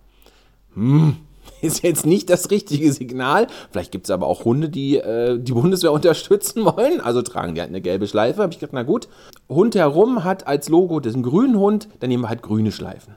Hm, 0.75 1.17
ist 1.62 1.83
jetzt 1.83 2.07
nicht 2.07 2.31
das 2.31 2.50
richtige 2.50 2.93
Signal. 2.93 3.47
Vielleicht 3.71 3.93
gibt 3.93 4.07
es 4.07 4.11
aber 4.11 4.26
auch 4.26 4.45
Hunde, 4.45 4.69
die 4.69 4.97
äh, 4.97 5.38
die 5.38 5.52
Bundeswehr 5.52 5.93
unterstützen 5.93 6.64
wollen. 6.64 7.00
Also 7.00 7.23
tragen 7.23 7.55
die 7.55 7.61
halt 7.61 7.71
eine 7.71 7.81
gelbe 7.81 8.07
Schleife. 8.07 8.43
Habe 8.43 8.52
ich 8.52 8.59
gedacht, 8.59 8.75
na 8.75 8.83
gut. 8.83 9.09
Hund 9.49 9.75
herum 9.75 10.25
hat 10.25 10.47
als 10.47 10.69
Logo 10.69 11.00
diesen 11.00 11.23
grünen 11.23 11.59
Hund, 11.59 11.88
dann 12.00 12.09
nehmen 12.09 12.25
wir 12.25 12.28
halt 12.28 12.43
grüne 12.43 12.73
Schleifen. 12.73 13.17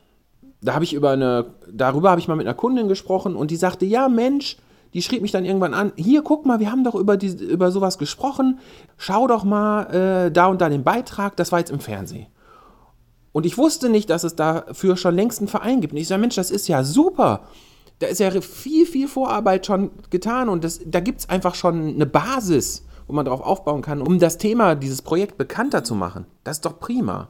Da 0.61 0.73
habe 0.75 0.83
ich 0.83 0.93
über 0.93 1.11
eine, 1.11 1.47
darüber 1.71 2.11
habe 2.11 2.21
ich 2.21 2.27
mal 2.27 2.35
mit 2.35 2.45
einer 2.45 2.53
Kundin 2.53 2.87
gesprochen 2.87 3.35
und 3.35 3.51
die 3.51 3.55
sagte, 3.55 3.85
ja 3.85 4.07
Mensch, 4.09 4.57
die 4.93 5.01
schrieb 5.01 5.21
mich 5.21 5.31
dann 5.31 5.45
irgendwann 5.45 5.73
an, 5.73 5.93
hier 5.95 6.21
guck 6.21 6.45
mal, 6.45 6.59
wir 6.59 6.71
haben 6.71 6.83
doch 6.83 6.95
über, 6.95 7.17
die, 7.17 7.27
über 7.27 7.71
sowas 7.71 7.97
gesprochen, 7.97 8.59
schau 8.97 9.27
doch 9.27 9.43
mal 9.43 9.83
äh, 10.27 10.31
da 10.31 10.47
und 10.47 10.61
da 10.61 10.69
den 10.69 10.83
Beitrag, 10.83 11.35
das 11.37 11.51
war 11.51 11.59
jetzt 11.59 11.71
im 11.71 11.79
Fernsehen. 11.79 12.27
Und 13.31 13.45
ich 13.45 13.57
wusste 13.57 13.89
nicht, 13.89 14.09
dass 14.09 14.23
es 14.23 14.35
dafür 14.35 14.97
schon 14.97 15.15
längst 15.15 15.39
einen 15.39 15.47
Verein 15.47 15.79
gibt. 15.79 15.93
Und 15.93 15.99
ich 15.99 16.07
sage, 16.07 16.19
Mensch, 16.19 16.35
das 16.35 16.51
ist 16.51 16.67
ja 16.67 16.83
super. 16.83 17.43
Da 17.99 18.07
ist 18.07 18.19
ja 18.19 18.29
viel, 18.41 18.85
viel 18.85 19.07
Vorarbeit 19.07 19.65
schon 19.65 19.91
getan 20.09 20.49
und 20.49 20.63
das, 20.63 20.81
da 20.85 20.99
gibt 20.99 21.19
es 21.21 21.29
einfach 21.29 21.55
schon 21.55 21.95
eine 21.95 22.07
Basis, 22.07 22.85
wo 23.07 23.13
man 23.13 23.25
darauf 23.25 23.41
aufbauen 23.41 23.83
kann, 23.83 24.01
um 24.01 24.19
das 24.19 24.37
Thema, 24.37 24.75
dieses 24.75 25.01
Projekt 25.01 25.37
bekannter 25.37 25.83
zu 25.83 25.95
machen. 25.95 26.25
Das 26.43 26.57
ist 26.57 26.65
doch 26.65 26.79
prima. 26.79 27.29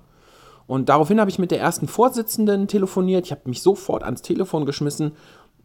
Und 0.67 0.87
daraufhin 0.87 1.19
habe 1.19 1.29
ich 1.29 1.39
mit 1.39 1.51
der 1.51 1.59
ersten 1.59 1.89
Vorsitzenden 1.89 2.69
telefoniert. 2.69 3.25
Ich 3.25 3.31
habe 3.33 3.41
mich 3.45 3.61
sofort 3.61 4.03
ans 4.03 4.21
Telefon 4.21 4.65
geschmissen 4.65 5.11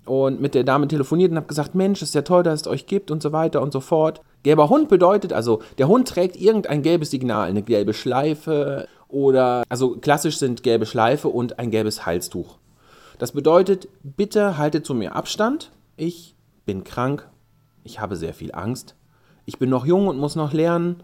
und 0.07 0.41
mit 0.41 0.55
der 0.55 0.65
Dame 0.65 0.89
telefoniert 0.89 1.31
und 1.31 1.37
habe 1.37 1.47
gesagt, 1.47 1.75
Mensch, 1.75 2.01
ist 2.01 2.15
ja 2.15 2.23
toll, 2.23 2.43
dass 2.43 2.63
es 2.63 2.67
euch 2.67 2.87
gibt 2.87 3.11
und 3.11 3.23
so 3.23 3.33
weiter 3.33 3.61
und 3.61 3.73
so 3.73 3.81
fort. 3.81 4.23
Gelber 4.43 4.69
Hund 4.69 4.89
bedeutet 4.89 5.33
also, 5.33 5.61
der 5.79 5.89
Hund 5.89 6.09
trägt 6.09 6.37
irgendein 6.37 6.83
gelbes 6.83 7.11
Signal, 7.11 7.49
eine 7.49 7.63
gelbe 7.63 7.93
Schleife 7.93 8.89
oder, 9.09 9.65
also 9.69 9.97
klassisch 9.97 10.39
sind 10.39 10.63
gelbe 10.63 10.87
Schleife 10.87 11.29
und 11.29 11.59
ein 11.59 11.71
gelbes 11.71 12.07
Halstuch. 12.07 12.59
Das 13.19 13.33
bedeutet, 13.33 13.89
bitte 14.03 14.59
haltet 14.59 14.87
zu 14.87 14.95
mir 14.95 15.17
Abstand. 15.17 15.73
Ich 15.97 16.35
bin 16.65 16.85
krank, 16.85 17.29
ich 17.83 18.01
habe 18.01 18.17
sehr 18.17 18.35
viel 18.35 18.53
Angst, 18.55 18.95
ich 19.45 19.59
bin 19.59 19.71
noch 19.71 19.87
jung 19.87 20.09
und 20.09 20.19
muss 20.19 20.37
noch 20.37 20.53
lernen. 20.53 21.03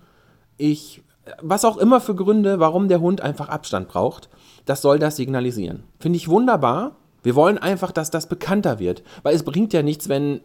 Ich, 0.57 1.03
was 1.41 1.65
auch 1.65 1.77
immer 1.79 2.01
für 2.01 2.15
Gründe, 2.15 2.61
warum 2.61 2.89
der 2.89 3.01
Hund 3.01 3.21
einfach 3.21 3.49
Abstand 3.49 3.89
braucht, 3.89 4.29
das 4.65 4.83
soll 4.83 4.99
das 4.99 5.17
signalisieren. 5.17 5.85
Finde 5.99 6.19
ich 6.19 6.29
wunderbar 6.29 6.97
wir 7.23 7.35
wollen 7.35 7.59
einfach, 7.59 7.93
dass 7.93 8.11
das 8.11 8.27
bekannter 8.27 8.79
wird. 8.79 9.03
Weil 9.23 9.35
es 9.35 9.43
bringt 9.43 9.73
ja 9.73 9.83
nichts, 9.83 10.09
wenn 10.09 10.41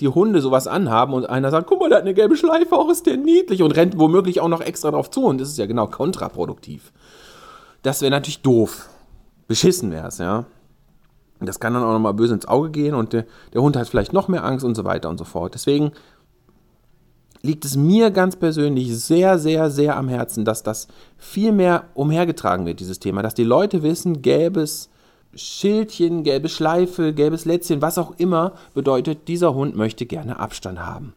die 0.00 0.08
Hunde 0.08 0.40
sowas 0.40 0.66
anhaben 0.66 1.14
und 1.14 1.28
einer 1.28 1.50
sagt, 1.50 1.66
guck 1.66 1.80
mal, 1.80 1.88
der 1.88 1.98
hat 1.98 2.04
eine 2.04 2.14
gelbe 2.14 2.36
Schleife, 2.36 2.76
auch 2.76 2.90
ist 2.90 3.06
der 3.06 3.16
niedlich 3.16 3.62
und 3.62 3.70
rennt 3.72 3.98
womöglich 3.98 4.40
auch 4.40 4.48
noch 4.48 4.60
extra 4.60 4.90
drauf 4.90 5.10
zu 5.10 5.24
und 5.24 5.40
das 5.40 5.48
ist 5.48 5.58
ja 5.58 5.66
genau 5.66 5.86
kontraproduktiv. 5.86 6.92
Das 7.82 8.02
wäre 8.02 8.10
natürlich 8.10 8.42
doof. 8.42 8.88
Beschissen 9.48 9.90
wäre 9.92 10.08
es, 10.08 10.18
ja. 10.18 10.44
Das 11.40 11.60
kann 11.60 11.74
dann 11.74 11.82
auch 11.82 11.92
nochmal 11.92 12.14
böse 12.14 12.34
ins 12.34 12.48
Auge 12.48 12.70
gehen 12.70 12.94
und 12.94 13.12
der, 13.12 13.26
der 13.52 13.62
Hund 13.62 13.76
hat 13.76 13.88
vielleicht 13.88 14.12
noch 14.12 14.28
mehr 14.28 14.44
Angst 14.44 14.64
und 14.64 14.74
so 14.74 14.84
weiter 14.84 15.08
und 15.08 15.18
so 15.18 15.24
fort. 15.24 15.54
Deswegen 15.54 15.92
liegt 17.42 17.64
es 17.64 17.76
mir 17.76 18.10
ganz 18.10 18.36
persönlich 18.36 18.98
sehr, 18.98 19.38
sehr, 19.38 19.70
sehr 19.70 19.96
am 19.96 20.08
Herzen, 20.08 20.44
dass 20.44 20.62
das 20.62 20.88
viel 21.16 21.52
mehr 21.52 21.84
umhergetragen 21.94 22.66
wird, 22.66 22.80
dieses 22.80 22.98
Thema. 22.98 23.22
Dass 23.22 23.34
die 23.34 23.44
Leute 23.44 23.82
wissen, 23.82 24.22
gelbes 24.22 24.90
Schildchen, 25.34 26.22
gelbe 26.22 26.48
Schleife, 26.48 27.12
gelbes 27.12 27.44
Lätzchen, 27.44 27.82
was 27.82 27.98
auch 27.98 28.14
immer, 28.18 28.52
bedeutet, 28.74 29.28
dieser 29.28 29.54
Hund 29.54 29.76
möchte 29.76 30.06
gerne 30.06 30.38
Abstand 30.38 30.80
haben. 30.80 31.14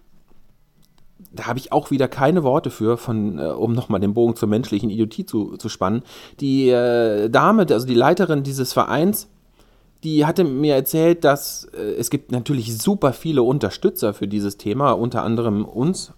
Da 1.31 1.45
habe 1.45 1.59
ich 1.59 1.71
auch 1.71 1.91
wieder 1.91 2.07
keine 2.07 2.43
Worte 2.43 2.69
für, 2.69 2.97
von, 2.97 3.37
äh, 3.37 3.43
um 3.43 3.73
nochmal 3.73 3.99
den 3.99 4.13
Bogen 4.13 4.35
zur 4.35 4.49
menschlichen 4.49 4.89
Idiotie 4.89 5.25
zu, 5.25 5.57
zu 5.57 5.69
spannen. 5.69 6.01
Die 6.39 6.69
äh, 6.69 7.29
Dame, 7.29 7.67
also 7.69 7.85
die 7.85 7.93
Leiterin 7.93 8.43
dieses 8.43 8.73
Vereins, 8.73 9.27
die 10.03 10.25
hatte 10.25 10.43
mir 10.43 10.75
erzählt, 10.75 11.23
dass 11.23 11.65
äh, 11.65 11.95
es 11.97 12.09
gibt 12.09 12.31
natürlich 12.31 12.77
super 12.77 13.13
viele 13.13 13.43
Unterstützer 13.43 14.13
für 14.13 14.27
dieses 14.27 14.57
Thema, 14.57 14.93
unter 14.93 15.23
anderem 15.23 15.65
uns 15.65 16.13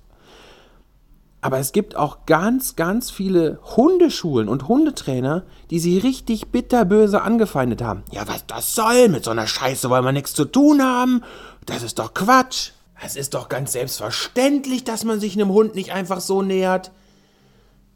aber 1.41 1.57
es 1.57 1.71
gibt 1.71 1.95
auch 1.95 2.25
ganz, 2.27 2.75
ganz 2.75 3.09
viele 3.09 3.59
Hundeschulen 3.75 4.47
und 4.47 4.67
Hundetrainer, 4.67 5.43
die 5.71 5.79
sie 5.79 5.97
richtig 5.97 6.49
bitterböse 6.49 7.23
angefeindet 7.23 7.81
haben. 7.81 8.03
Ja, 8.11 8.27
was 8.27 8.45
das 8.45 8.75
soll? 8.75 9.09
Mit 9.09 9.23
so 9.23 9.31
einer 9.31 9.47
Scheiße 9.47 9.89
wollen 9.89 10.05
wir 10.05 10.11
nichts 10.11 10.35
zu 10.35 10.45
tun 10.45 10.83
haben. 10.83 11.23
Das 11.65 11.81
ist 11.81 11.97
doch 11.97 12.13
Quatsch. 12.13 12.71
Es 13.03 13.15
ist 13.15 13.33
doch 13.33 13.49
ganz 13.49 13.71
selbstverständlich, 13.71 14.83
dass 14.83 15.03
man 15.03 15.19
sich 15.19 15.33
einem 15.33 15.49
Hund 15.49 15.73
nicht 15.73 15.91
einfach 15.91 16.21
so 16.21 16.43
nähert. 16.43 16.91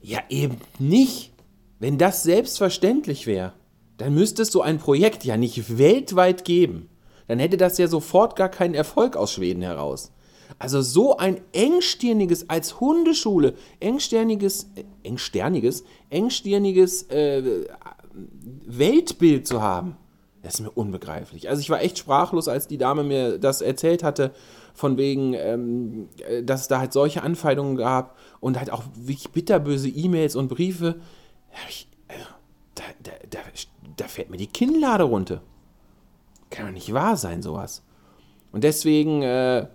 Ja, 0.02 0.20
eben 0.30 0.58
nicht. 0.80 1.32
Wenn 1.80 2.00
das 2.00 2.24
selbstverständlich 2.24 3.28
wäre, 3.28 3.54
dann 3.98 4.16
müsste 4.16 4.42
es 4.42 4.52
so 4.52 4.64
ein 4.64 4.80
Projekt 4.80 5.24
ja 5.24 5.38
nicht 5.38 5.78
weltweit 5.78 6.46
geben. 6.46 6.90
Dann 7.28 7.38
hätte 7.38 7.58
das 7.58 7.78
ja 7.78 7.88
sofort 7.88 8.36
gar 8.36 8.50
keinen 8.50 8.74
Erfolg 8.74 9.16
aus 9.16 9.34
Schweden 9.34 9.62
heraus. 9.62 10.12
Also 10.58 10.82
so 10.82 11.18
ein 11.18 11.42
engstirniges, 11.52 12.50
als 12.50 12.80
Hundeschule, 12.80 13.56
engstirniges, 13.80 14.70
äh, 14.76 14.84
engstirniges, 15.04 15.84
engstirniges 16.10 17.04
äh, 17.10 17.66
Weltbild 18.66 19.48
zu 19.48 19.62
haben, 19.62 19.98
das 20.42 20.56
ist 20.56 20.62
mir 20.62 20.72
unbegreiflich. 20.72 21.50
Also 21.50 21.60
ich 21.60 21.70
war 21.70 21.82
echt 21.82 21.98
sprachlos, 21.98 22.48
als 22.48 22.68
die 22.68 22.78
Dame 22.78 23.04
mir 23.04 23.40
das 23.40 23.62
erzählt 23.62 24.04
hatte, 24.04 24.32
von 24.76 24.98
wegen, 24.98 25.34
ähm, 25.34 26.10
äh, 26.28 26.44
dass 26.44 26.62
es 26.62 26.68
da 26.68 26.80
halt 26.80 26.94
solche 26.94 27.24
Anfeindungen 27.24 27.78
gab 27.78 28.18
und 28.40 28.60
halt 28.60 28.72
auch 28.72 28.84
wirklich 28.96 29.32
bitterböse 29.32 29.90
E-Mails 29.90 30.36
und 30.36 30.50
Briefe. 30.50 31.00
Äh, 32.08 32.14
da, 32.76 32.84
da, 33.02 33.12
da, 33.30 33.40
da 33.98 34.08
fährt 34.08 34.30
mir 34.30 34.38
die 34.38 34.48
Kinnlade 34.48 35.04
runter. 35.04 35.42
Kann 36.50 36.68
doch 36.68 36.74
nicht 36.74 36.94
wahr 36.94 37.18
sein, 37.18 37.42
sowas. 37.42 37.84
Und 38.52 38.64
deswegen, 38.64 39.22
äh, 39.24 39.68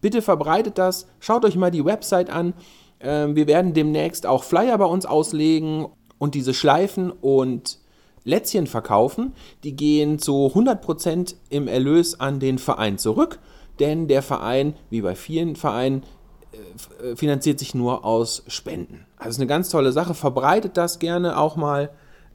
Bitte 0.00 0.22
verbreitet 0.22 0.78
das, 0.78 1.06
schaut 1.18 1.44
euch 1.44 1.56
mal 1.56 1.70
die 1.70 1.84
Website 1.84 2.30
an. 2.30 2.54
Ähm, 3.00 3.36
wir 3.36 3.46
werden 3.46 3.74
demnächst 3.74 4.26
auch 4.26 4.44
Flyer 4.44 4.76
bei 4.78 4.84
uns 4.84 5.06
auslegen 5.06 5.86
und 6.18 6.34
diese 6.34 6.54
Schleifen 6.54 7.10
und 7.10 7.78
Lätzchen 8.24 8.66
verkaufen. 8.66 9.32
Die 9.64 9.74
gehen 9.74 10.18
zu 10.18 10.52
100% 10.54 11.34
im 11.48 11.68
Erlös 11.68 12.20
an 12.20 12.40
den 12.40 12.58
Verein 12.58 12.98
zurück, 12.98 13.38
denn 13.78 14.08
der 14.08 14.22
Verein, 14.22 14.74
wie 14.90 15.00
bei 15.00 15.14
vielen 15.14 15.56
Vereinen, 15.56 16.02
äh, 17.02 17.16
finanziert 17.16 17.58
sich 17.58 17.74
nur 17.74 18.04
aus 18.04 18.44
Spenden. 18.48 19.06
Also 19.16 19.30
ist 19.30 19.38
eine 19.38 19.46
ganz 19.46 19.70
tolle 19.70 19.92
Sache. 19.92 20.14
Verbreitet 20.14 20.76
das 20.76 20.98
gerne 20.98 21.38
auch 21.38 21.56
mal. 21.56 21.90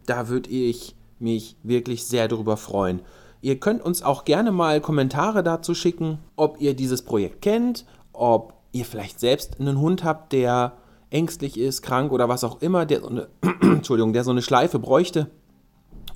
Da 0.06 0.28
würde 0.28 0.50
ich 0.50 0.96
mich 1.20 1.56
wirklich 1.64 2.06
sehr 2.06 2.28
darüber 2.28 2.58
freuen. 2.58 3.02
Ihr 3.46 3.60
könnt 3.60 3.84
uns 3.84 4.02
auch 4.02 4.26
gerne 4.26 4.52
mal 4.52 4.82
Kommentare 4.82 5.44
dazu 5.44 5.76
schicken, 5.76 6.18
ob 6.36 6.60
ihr 6.60 6.74
dieses 6.74 7.04
Projekt 7.04 7.44
kennt, 7.44 7.86
ob 8.12 8.56
ihr 8.72 8.86
vielleicht 8.86 9.20
selbst 9.20 9.60
einen 9.60 9.80
Hund 9.80 10.04
habt, 10.04 10.34
der 10.34 10.72
ängstlich 11.12 11.60
ist, 11.60 11.84
krank 11.84 12.12
oder 12.12 12.28
was 12.28 12.44
auch 12.44 12.64
immer, 12.64 12.88
der 12.88 13.02
so 13.02 13.08
eine, 13.08 13.28
Entschuldigung, 13.62 14.14
der 14.14 14.24
so 14.24 14.32
eine 14.32 14.42
Schleife 14.42 14.80
bräuchte 14.80 15.30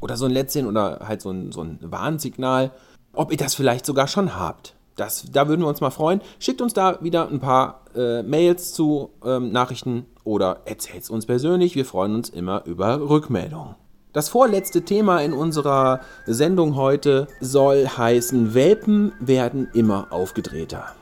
oder 0.02 0.18
so 0.18 0.26
ein 0.26 0.32
Lätzchen 0.32 0.66
oder 0.66 1.02
halt 1.08 1.22
so 1.22 1.30
ein, 1.30 1.52
so 1.52 1.62
ein 1.62 1.78
Warnsignal, 1.84 2.72
ob 3.14 3.32
ihr 3.32 3.38
das 3.38 3.54
vielleicht 3.54 3.86
sogar 3.86 4.08
schon 4.08 4.36
habt. 4.36 4.74
Das, 4.96 5.28
da 5.32 5.48
würden 5.48 5.62
wir 5.62 5.68
uns 5.68 5.82
mal 5.82 5.92
freuen. 5.92 6.22
Schickt 6.40 6.64
uns 6.64 6.74
da 6.74 6.98
wieder 7.04 7.30
ein 7.30 7.40
paar 7.40 7.86
äh, 7.96 8.24
Mails 8.24 8.74
zu, 8.74 9.12
ähm, 9.24 9.52
Nachrichten 9.52 10.08
oder 10.24 10.62
erzählt 10.66 11.04
es 11.04 11.12
uns 11.12 11.28
persönlich. 11.28 11.76
Wir 11.76 11.86
freuen 11.86 12.16
uns 12.16 12.30
immer 12.30 12.66
über 12.66 13.08
Rückmeldungen. 13.08 13.76
Das 14.12 14.28
vorletzte 14.28 14.82
Thema 14.82 15.20
in 15.20 15.34
unserer 15.34 16.00
Sendung 16.26 16.76
heute 16.76 17.28
soll 17.42 17.86
heißen, 17.86 18.56
Welpen 18.56 19.12
werden 19.20 19.68
immer 19.76 20.08
aufgedrehter. 20.10 20.96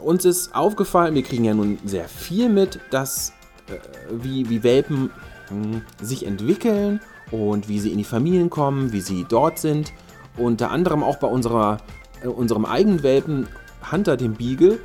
Uns 0.00 0.24
ist 0.24 0.54
aufgefallen, 0.54 1.16
wir 1.16 1.24
kriegen 1.24 1.42
ja 1.42 1.52
nun 1.52 1.78
sehr 1.84 2.08
viel 2.08 2.48
mit, 2.48 2.78
dass 2.92 3.32
äh, 3.66 3.78
wie, 4.08 4.48
wie 4.48 4.62
Welpen 4.62 5.10
mh, 5.50 5.64
hm, 5.64 5.82
sich 6.00 6.26
entwickeln 6.26 7.00
und 7.32 7.68
wie 7.68 7.80
sie 7.80 7.90
in 7.90 7.98
die 7.98 8.04
Familien 8.04 8.50
kommen, 8.50 8.92
wie 8.92 9.00
sie 9.00 9.26
dort 9.28 9.58
sind. 9.58 9.92
Unter 10.36 10.70
anderem 10.70 11.02
auch 11.02 11.16
bei 11.16 11.26
unserer, 11.26 11.78
äh, 12.22 12.28
unserem 12.28 12.66
eigenen 12.66 13.02
Welpen 13.02 13.48
Hunter, 13.90 14.16
dem 14.16 14.34
Beagle, 14.34 14.78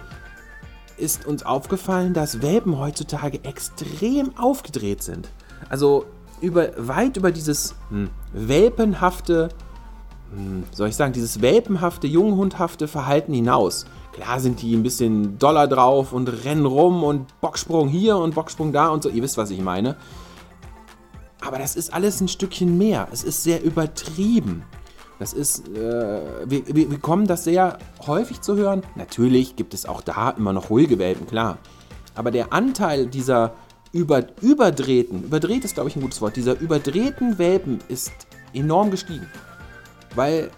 ist 0.97 1.27
uns 1.27 1.43
aufgefallen, 1.43 2.15
dass 2.15 2.41
Welpen 2.41 2.79
heutzutage 2.79 3.43
extrem 3.43 4.35
aufgedreht 4.39 5.03
sind. 5.03 5.29
Also 5.69 6.07
über, 6.41 6.69
weit 6.77 7.17
über 7.17 7.31
dieses 7.31 7.75
hm, 7.89 8.09
welpenhafte, 8.33 9.49
hm, 10.33 10.63
soll 10.71 10.89
ich 10.89 10.95
sagen, 10.95 11.13
dieses 11.13 11.41
welpenhafte, 11.41 12.07
junghundhafte 12.07 12.87
Verhalten 12.87 13.33
hinaus. 13.33 13.85
Klar 14.13 14.39
sind 14.39 14.61
die 14.61 14.75
ein 14.75 14.83
bisschen 14.83 15.37
doller 15.37 15.67
drauf 15.67 16.13
und 16.13 16.27
rennen 16.43 16.65
rum 16.65 17.03
und 17.03 17.39
Bocksprung 17.41 17.87
hier 17.87 18.17
und 18.17 18.35
Bocksprung 18.35 18.73
da 18.73 18.89
und 18.89 19.03
so. 19.03 19.09
Ihr 19.09 19.23
wisst, 19.23 19.37
was 19.37 19.51
ich 19.51 19.61
meine. 19.61 19.95
Aber 21.41 21.57
das 21.57 21.75
ist 21.75 21.93
alles 21.93 22.19
ein 22.19 22.27
Stückchen 22.27 22.77
mehr. 22.77 23.07
Es 23.11 23.23
ist 23.23 23.43
sehr 23.43 23.63
übertrieben. 23.63 24.63
Das 25.19 25.33
ist, 25.33 25.67
äh, 25.69 26.21
wir, 26.45 26.67
wir, 26.67 26.91
wir 26.91 26.99
kommen 26.99 27.27
das 27.27 27.43
sehr 27.43 27.77
häufig 28.07 28.41
zu 28.41 28.55
hören. 28.55 28.83
Natürlich 28.95 29.55
gibt 29.55 29.73
es 29.73 29.85
auch 29.85 30.01
da 30.01 30.31
immer 30.31 30.53
noch 30.53 30.69
ruhige 30.69 30.97
Welpen, 30.97 31.27
klar. 31.27 31.57
Aber 32.15 32.31
der 32.31 32.51
Anteil 32.51 33.05
dieser 33.05 33.53
über, 33.91 34.23
überdrehten, 34.41 35.23
überdreht 35.23 35.65
ist 35.65 35.75
glaube 35.75 35.89
ich 35.89 35.95
ein 35.95 36.01
gutes 36.01 36.21
Wort, 36.21 36.35
dieser 36.35 36.59
überdrehten 36.59 37.37
Welpen 37.37 37.79
ist 37.87 38.11
enorm 38.53 38.91
gestiegen. 38.91 39.27
Weil 40.15 40.51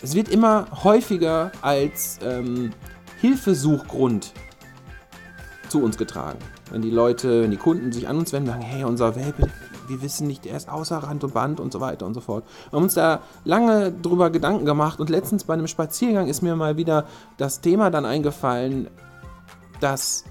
es 0.00 0.14
wird 0.14 0.28
immer 0.28 0.66
häufiger 0.84 1.50
als 1.60 2.18
ähm, 2.22 2.72
Hilfesuchgrund 3.20 4.32
zu 5.68 5.82
uns 5.82 5.98
getragen. 5.98 6.38
Wenn 6.70 6.82
die 6.82 6.90
Leute, 6.90 7.42
wenn 7.42 7.50
die 7.50 7.56
Kunden 7.56 7.92
sich 7.92 8.08
an 8.08 8.18
uns 8.18 8.32
wenden, 8.32 8.48
sagen, 8.48 8.62
hey, 8.62 8.84
unser 8.84 9.16
Welpe, 9.16 9.48
wir 9.88 10.02
wissen 10.02 10.26
nicht, 10.26 10.46
er 10.46 10.56
ist 10.56 10.68
außer 10.68 10.98
Rand 10.98 11.24
und 11.24 11.34
Band 11.34 11.60
und 11.60 11.72
so 11.72 11.80
weiter 11.80 12.06
und 12.06 12.14
so 12.14 12.20
fort. 12.20 12.44
Wir 12.70 12.76
haben 12.76 12.84
uns 12.84 12.94
da 12.94 13.22
lange 13.44 13.90
drüber 13.90 14.30
Gedanken 14.30 14.64
gemacht 14.64 15.00
und 15.00 15.10
letztens 15.10 15.44
bei 15.44 15.54
einem 15.54 15.66
Spaziergang 15.66 16.28
ist 16.28 16.42
mir 16.42 16.54
mal 16.56 16.76
wieder 16.76 17.06
das 17.38 17.60
Thema 17.60 17.90
dann 17.90 18.04
eingefallen, 18.04 18.88
dass 19.80 20.24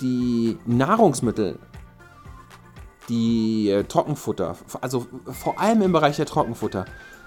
die 0.00 0.58
Nahrungsmittel, 0.66 1.58
die 3.08 3.70
äh, 3.70 3.84
Trockenfutter, 3.84 4.56
also 4.80 5.06
vor 5.26 5.60
allem 5.60 5.82
im 5.82 5.92
Bereich 5.92 6.16
der 6.16 6.26
Trockenfutter, 6.26 6.84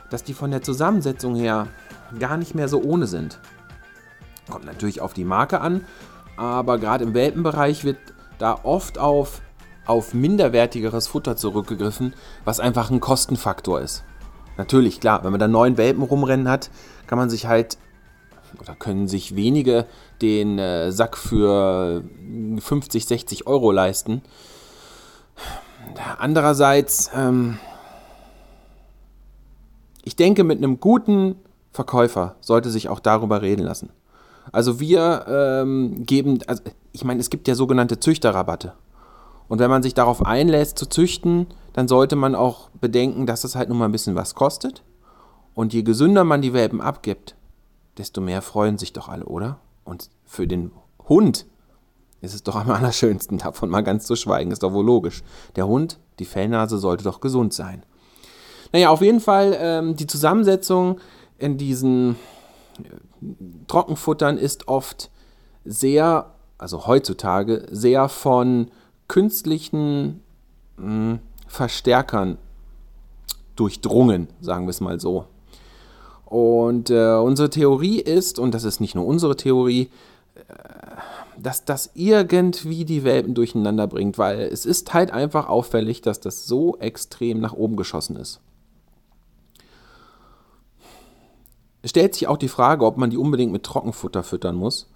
dass 0.09 0.23
die 0.23 0.33
von 0.33 0.51
der 0.51 0.62
Zusammensetzung 0.62 1.36
her 1.36 1.67
gar 2.19 2.38
nicht 2.38 2.55
mehr 2.55 2.67
so 2.67 2.81
ohne 2.81 3.07
sind. 3.07 3.39
Kommt 4.49 4.65
natürlich 4.65 5.01
auf 5.01 5.13
die 5.13 5.25
Marke 5.25 5.62
an, 5.62 5.86
aber 6.38 6.77
gerade 6.77 7.03
im 7.03 7.13
Welpenbereich 7.13 7.83
wird 7.83 7.97
da 8.38 8.59
oft 8.63 8.97
auf, 8.97 9.41
auf 9.86 10.13
minderwertigeres 10.13 11.07
Futter 11.07 11.36
zurückgegriffen, 11.36 12.13
was 12.45 12.59
einfach 12.59 12.91
ein 12.91 12.99
Kostenfaktor 12.99 13.81
ist. 13.81 14.03
Natürlich, 14.57 14.99
klar, 14.99 15.23
wenn 15.23 15.31
man 15.31 15.39
da 15.39 15.47
neun 15.47 15.77
Welpen 15.77 16.03
rumrennen 16.03 16.47
hat, 16.47 16.69
kann 17.07 17.17
man 17.17 17.29
sich 17.29 17.47
halt 17.47 17.77
oder 18.60 18.76
können 18.76 19.08
sich 19.08 19.36
wenige 19.36 19.86
den 20.22 20.60
äh, 20.60 20.92
Sack 20.92 21.18
für 21.18 22.04
50, 22.60 23.06
60 23.06 23.48
Euro 23.48 23.72
leisten. 23.72 24.22
Andererseits, 26.18 27.12
ähm, 27.16 27.58
ich 30.04 30.16
denke, 30.16 30.44
mit 30.44 30.58
einem 30.58 30.80
guten 30.80 31.36
Verkäufer 31.72 32.36
sollte 32.42 32.70
sich 32.70 32.89
auch 32.89 33.00
darüber 33.00 33.42
reden 33.42 33.63
lassen. 33.63 33.89
Also 34.52 34.80
wir 34.80 35.26
ähm, 35.28 36.06
geben, 36.06 36.39
also 36.48 36.62
ich 36.92 37.04
meine, 37.04 37.20
es 37.20 37.30
gibt 37.30 37.48
ja 37.48 37.56
sogenannte 37.56 38.00
Züchterrabatte. 38.00 38.74
Und 39.48 39.60
wenn 39.60 39.70
man 39.70 39.84
sich 39.84 39.94
darauf 39.94 40.26
einlässt 40.26 40.78
zu 40.78 40.88
züchten, 40.88 41.48
dann 41.74 41.88
sollte 41.88 42.16
man 42.16 42.36
auch 42.36 42.70
bedenken, 42.80 43.26
dass 43.26 43.44
es 43.44 43.56
halt 43.56 43.70
nun 43.70 43.78
mal 43.78 43.86
ein 43.86 43.92
bisschen 43.92 44.16
was 44.16 44.36
kostet. 44.36 44.84
Und 45.54 45.74
je 45.74 45.84
gesünder 45.84 46.24
man 46.24 46.42
die 46.42 46.54
Welpen 46.54 46.82
abgibt, 46.82 47.36
desto 47.97 48.21
mehr 48.21 48.41
freuen 48.41 48.77
sich 48.77 48.93
doch 48.93 49.10
alle, 49.10 49.25
oder? 49.25 49.60
Und 49.84 50.10
für 50.25 50.47
den 50.47 50.71
Hund 51.08 51.45
ist 52.21 52.34
es 52.34 52.43
doch 52.43 52.56
am 52.56 52.71
allerschönsten, 52.71 53.38
davon 53.39 53.69
mal 53.69 53.82
ganz 53.82 54.06
zu 54.06 54.15
schweigen, 54.15 54.51
ist 54.51 54.63
doch 54.63 54.73
wohl 54.73 54.86
logisch. 54.86 55.23
Der 55.56 55.67
Hund, 55.67 55.99
die 56.19 56.25
Fellnase 56.25 56.77
sollte 56.77 57.03
doch 57.03 57.19
gesund 57.19 57.53
sein. 57.53 57.84
Naja, 58.71 58.89
auf 58.89 59.01
jeden 59.01 59.19
Fall 59.19 59.56
ähm, 59.60 59.95
die 59.95 60.08
Zusammensetzung 60.08 60.99
in 61.38 61.58
diesen 61.58 62.15
äh, 62.82 63.25
Trockenfuttern 63.67 64.38
ist 64.38 64.67
oft 64.67 65.12
sehr, 65.65 66.32
also 66.58 66.88
heutzutage, 66.88 67.67
sehr 67.69 68.10
von 68.10 68.71
künstlichen 69.08 70.21
mh, 70.77 70.86
hm, 70.86 71.19
Verstärkern 71.47 72.39
durchdrungen, 73.56 74.27
sagen 74.41 74.65
wir 74.65 74.71
es 74.71 74.82
mal 74.82 74.99
so. 74.99 75.27
Und 76.34 76.89
äh, 76.89 77.13
unsere 77.13 77.52
Theorie 77.52 78.00
ist, 78.00 78.39
und 78.39 78.56
das 78.56 78.63
ist 78.63 78.80
nicht 78.80 78.96
nur 78.96 79.06
unsere 79.06 79.36
Theorie, 79.36 79.91
äh, 80.34 80.41
dass 81.38 81.63
das 81.63 81.91
irgendwie 81.93 82.86
die 82.86 83.04
Welpen 83.04 83.36
durcheinander 83.36 83.86
bringt, 83.86 84.17
weil 84.17 84.39
es 84.39 84.65
ist 84.65 84.96
halt 84.96 85.12
einfach 85.12 85.48
auffällig, 85.48 86.02
dass 86.02 86.19
das 86.22 86.48
so 86.48 86.76
extrem 86.80 87.39
nach 87.39 87.54
oben 87.54 87.76
geschossen 87.76 88.15
ist. 88.15 88.39
Es 91.84 91.91
stellt 91.91 92.15
sich 92.15 92.28
auch 92.28 92.38
die 92.38 92.48
Frage, 92.48 92.84
ob 92.84 92.98
man 92.98 93.12
die 93.12 93.17
unbedingt 93.17 93.52
mit 93.52 93.62
Trockenfutter 93.62 94.24
füttern 94.24 94.56
muss, 94.56 94.89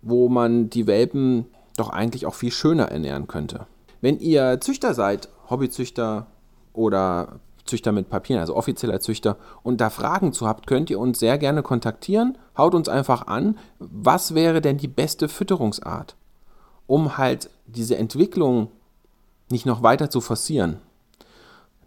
wo 0.00 0.30
man 0.30 0.70
die 0.70 0.86
Welpen 0.86 1.44
doch 1.76 1.90
eigentlich 1.90 2.24
auch 2.24 2.34
viel 2.34 2.50
schöner 2.50 2.86
ernähren 2.86 3.26
könnte. 3.26 3.66
Wenn 4.00 4.20
ihr 4.20 4.58
Züchter 4.62 4.94
seid, 4.94 5.28
Hobbyzüchter 5.50 6.28
oder 6.72 7.40
Züchter 7.66 7.92
mit 7.92 8.08
Papieren, 8.08 8.40
also 8.40 8.56
offizieller 8.56 9.00
Züchter, 9.00 9.36
und 9.62 9.80
da 9.80 9.90
Fragen 9.90 10.32
zu 10.32 10.46
habt, 10.46 10.66
könnt 10.66 10.90
ihr 10.90 10.98
uns 10.98 11.18
sehr 11.18 11.38
gerne 11.38 11.62
kontaktieren. 11.62 12.38
Haut 12.56 12.74
uns 12.74 12.88
einfach 12.88 13.26
an, 13.26 13.58
was 13.78 14.34
wäre 14.34 14.60
denn 14.60 14.78
die 14.78 14.88
beste 14.88 15.28
Fütterungsart, 15.28 16.16
um 16.86 17.18
halt 17.18 17.50
diese 17.66 17.96
Entwicklung 17.96 18.68
nicht 19.50 19.66
noch 19.66 19.82
weiter 19.82 20.10
zu 20.10 20.20
forcieren 20.20 20.80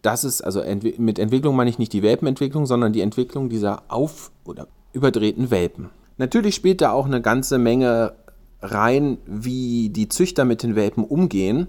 das 0.01 0.23
ist, 0.23 0.41
also 0.41 0.63
mit 0.97 1.19
Entwicklung 1.19 1.55
meine 1.55 1.69
ich 1.69 1.79
nicht 1.79 1.93
die 1.93 2.03
Welpenentwicklung, 2.03 2.65
sondern 2.65 2.93
die 2.93 3.01
Entwicklung 3.01 3.49
dieser 3.49 3.83
auf- 3.89 4.31
oder 4.45 4.67
überdrehten 4.93 5.51
Welpen. 5.51 5.89
Natürlich 6.17 6.55
spielt 6.55 6.81
da 6.81 6.91
auch 6.91 7.05
eine 7.05 7.21
ganze 7.21 7.57
Menge 7.57 8.13
rein, 8.61 9.17
wie 9.25 9.89
die 9.89 10.09
Züchter 10.09 10.45
mit 10.45 10.63
den 10.63 10.75
Welpen 10.75 11.03
umgehen. 11.03 11.67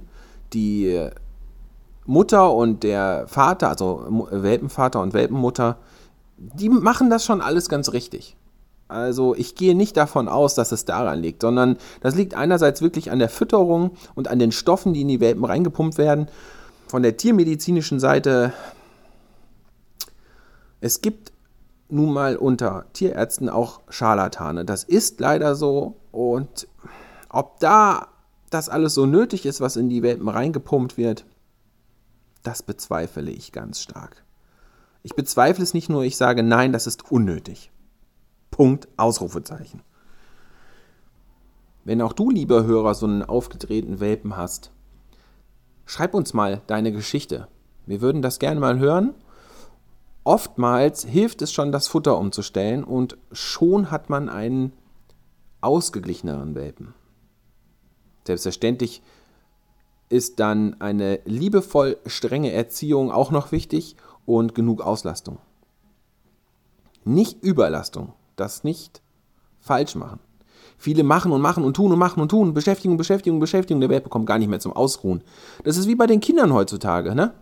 Die 0.52 1.08
Mutter 2.06 2.52
und 2.52 2.82
der 2.82 3.26
Vater, 3.28 3.68
also 3.68 4.04
Welpenvater 4.30 5.00
und 5.00 5.12
Welpenmutter, 5.12 5.78
die 6.36 6.68
machen 6.68 7.10
das 7.10 7.24
schon 7.24 7.40
alles 7.40 7.68
ganz 7.68 7.92
richtig. 7.92 8.36
Also 8.88 9.36
ich 9.36 9.54
gehe 9.54 9.76
nicht 9.76 9.96
davon 9.96 10.28
aus, 10.28 10.54
dass 10.54 10.72
es 10.72 10.84
daran 10.84 11.20
liegt, 11.20 11.42
sondern 11.42 11.76
das 12.00 12.16
liegt 12.16 12.34
einerseits 12.34 12.82
wirklich 12.82 13.12
an 13.12 13.20
der 13.20 13.28
Fütterung 13.28 13.92
und 14.14 14.28
an 14.28 14.38
den 14.38 14.50
Stoffen, 14.50 14.94
die 14.94 15.02
in 15.02 15.08
die 15.08 15.20
Welpen 15.20 15.44
reingepumpt 15.44 15.96
werden 15.96 16.28
von 16.90 17.04
der 17.04 17.16
tiermedizinischen 17.16 18.00
Seite, 18.00 18.52
es 20.80 21.00
gibt 21.00 21.32
nun 21.88 22.12
mal 22.12 22.36
unter 22.36 22.86
Tierärzten 22.92 23.48
auch 23.48 23.80
Scharlatane. 23.88 24.64
Das 24.64 24.82
ist 24.82 25.20
leider 25.20 25.54
so. 25.54 25.96
Und 26.10 26.66
ob 27.28 27.60
da 27.60 28.08
das 28.50 28.68
alles 28.68 28.94
so 28.94 29.06
nötig 29.06 29.46
ist, 29.46 29.60
was 29.60 29.76
in 29.76 29.88
die 29.88 30.02
Welpen 30.02 30.28
reingepumpt 30.28 30.96
wird, 30.96 31.24
das 32.42 32.62
bezweifle 32.62 33.30
ich 33.30 33.52
ganz 33.52 33.80
stark. 33.80 34.24
Ich 35.02 35.14
bezweifle 35.14 35.64
es 35.64 35.74
nicht 35.74 35.88
nur, 35.88 36.02
ich 36.02 36.16
sage 36.16 36.42
nein, 36.42 36.72
das 36.72 36.86
ist 36.86 37.10
unnötig. 37.10 37.70
Punkt, 38.50 38.88
Ausrufezeichen. 38.96 39.82
Wenn 41.84 42.02
auch 42.02 42.12
du, 42.12 42.30
lieber 42.30 42.64
Hörer, 42.64 42.94
so 42.94 43.06
einen 43.06 43.22
aufgedrehten 43.22 44.00
Welpen 44.00 44.36
hast, 44.36 44.70
Schreib 45.90 46.14
uns 46.14 46.34
mal 46.34 46.62
deine 46.68 46.92
Geschichte. 46.92 47.48
Wir 47.84 48.00
würden 48.00 48.22
das 48.22 48.38
gerne 48.38 48.60
mal 48.60 48.78
hören. 48.78 49.12
Oftmals 50.22 51.04
hilft 51.04 51.42
es 51.42 51.52
schon, 51.52 51.72
das 51.72 51.88
Futter 51.88 52.16
umzustellen 52.16 52.84
und 52.84 53.18
schon 53.32 53.90
hat 53.90 54.08
man 54.08 54.28
einen 54.28 54.72
ausgeglicheneren 55.60 56.54
Welpen. 56.54 56.94
Selbstverständlich 58.24 59.02
ist 60.10 60.40
dann 60.40 60.78
eine 60.80 61.20
liebevoll 61.24 61.96
strenge 62.04 62.52
Erziehung 62.52 63.10
auch 63.10 63.30
noch 63.30 63.52
wichtig 63.52 63.96
und 64.26 64.54
genug 64.54 64.82
Auslastung. 64.82 65.38
Nicht 67.04 67.42
Überlastung, 67.42 68.12
das 68.36 68.62
nicht 68.64 69.00
falsch 69.60 69.94
machen. 69.94 70.20
Viele 70.76 71.04
machen 71.04 71.32
und 71.32 71.40
machen 71.40 71.64
und 71.64 71.74
tun 71.74 71.92
und 71.92 71.98
machen 71.98 72.20
und 72.20 72.30
tun, 72.30 72.54
Beschäftigung, 72.54 72.96
Beschäftigung, 72.96 73.38
Beschäftigung, 73.38 73.80
der 73.80 73.90
Welt 73.90 74.04
bekommt 74.04 74.26
gar 74.26 74.38
nicht 74.38 74.48
mehr 74.48 74.60
zum 74.60 74.72
Ausruhen. 74.72 75.22
Das 75.64 75.76
ist 75.76 75.86
wie 75.86 75.94
bei 75.94 76.06
den 76.06 76.20
Kindern 76.20 76.52
heutzutage, 76.52 77.14
ne? 77.14 77.32